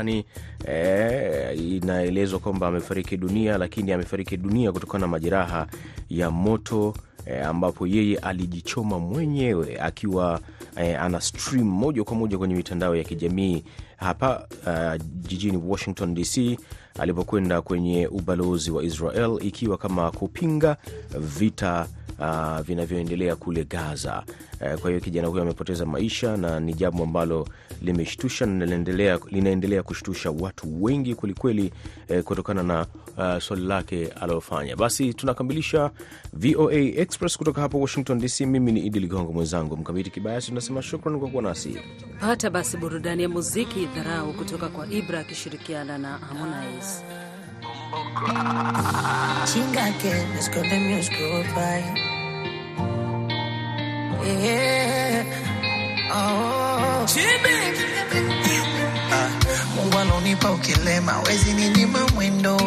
E, 0.68 1.54
inaelezwa 1.56 2.40
kwamba 2.40 2.68
amefariki 2.68 3.18
dunia, 3.18 3.58
lakini 3.58 3.92
amefariki 3.92 4.38
dunia 4.38 4.72
kutokana 4.72 5.02
na 5.02 5.08
majeraha 5.08 5.68
ya 6.10 6.32
moto 6.32 6.94
e, 7.26 7.42
ambapo 7.42 7.88
yeye 7.88 8.18
alijichoma 8.18 9.00
mwenyewe 9.00 9.80
akiwa 9.82 10.40
e, 10.78 10.96
ana 10.96 11.22
stream 11.22 11.68
moja 11.68 12.04
kwa 12.04 12.16
moja 12.16 12.38
kwenye 12.38 12.56
mitandao 12.56 12.96
ya 12.96 13.04
kijamii 13.04 13.64
hapa 14.04 14.48
uh, 14.68 15.02
jijini 15.28 15.58
Washington 15.68 16.14
DC 16.16 16.60
alipokwenda 17.00 17.62
kwenye 17.62 18.08
ubalozi 18.08 18.72
wa 18.72 18.84
Israel 18.84 19.38
ikiwa 19.42 19.78
kama 19.78 20.12
kupinga 20.12 20.78
vita 21.20 21.88
uh, 22.20 22.60
vinavyoendelea 22.60 23.36
kule 23.36 23.64
Gaza. 23.64 24.24
Eh, 24.66 24.78
Kwa 24.78 24.90
hiyo 24.90 25.02
kijana 25.02 25.28
huyo 25.28 25.42
amepoteza 25.44 25.86
maisha 25.86 26.38
na 26.38 26.60
ni 26.60 26.74
jambo 26.74 27.04
ambalo 27.04 27.48
limeshtusha 27.82 28.46
na 28.46 28.66
linaendelea, 28.66 29.20
linaendelea 29.32 29.84
kushtusha 29.84 30.32
watu 30.32 30.84
wengi 30.84 31.16
kwelikweli 31.16 31.74
eh, 32.08 32.24
kutokana 32.24 32.64
na 32.64 32.86
uh, 33.18 33.38
swali 33.44 33.64
lake 33.66 34.08
alilofanya. 34.08 34.76
Basi 34.76 35.14
tunakamilisha 35.14 35.92
VOA 36.34 36.74
Express 36.74 37.38
kutoka 37.38 37.62
hapa 37.62 37.78
Washington 37.78 38.20
DC. 38.20 38.42
Mimi 38.42 38.72
ni 38.72 38.80
Idi 38.86 39.00
Ligongo, 39.00 39.34
mwenzangu 39.34 39.78
Mkamiti 39.78 40.10
Kibayasi, 40.10 40.48
tunasema 40.48 40.82
shukran 40.82 41.20
kwa 41.20 41.30
kuwa 41.30 41.44
nasi. 41.44 41.78
Pata 42.20 42.50
basi 42.50 42.78
burudani 42.78 43.24
ya 43.24 43.30
muziki 43.30 43.86
dharau 43.86 44.34
kutoka 44.34 44.68
kwa 44.70 44.88
Ibra 44.88 45.20
akishirikiana 45.20 45.98
na 45.98 46.18
Harmonize. 46.18 47.04
Mungu 59.76 59.98
alonipa 60.00 60.52
ukilema, 60.52 61.20
wezi 61.20 61.54
ninyima 61.54 62.00
mwendo. 62.16 62.62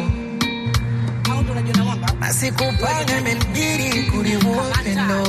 Na 2.20 2.32
sikupanga 2.32 3.18
imenibidi 3.18 4.02
kuliua 4.10 4.64
pendo 4.84 5.26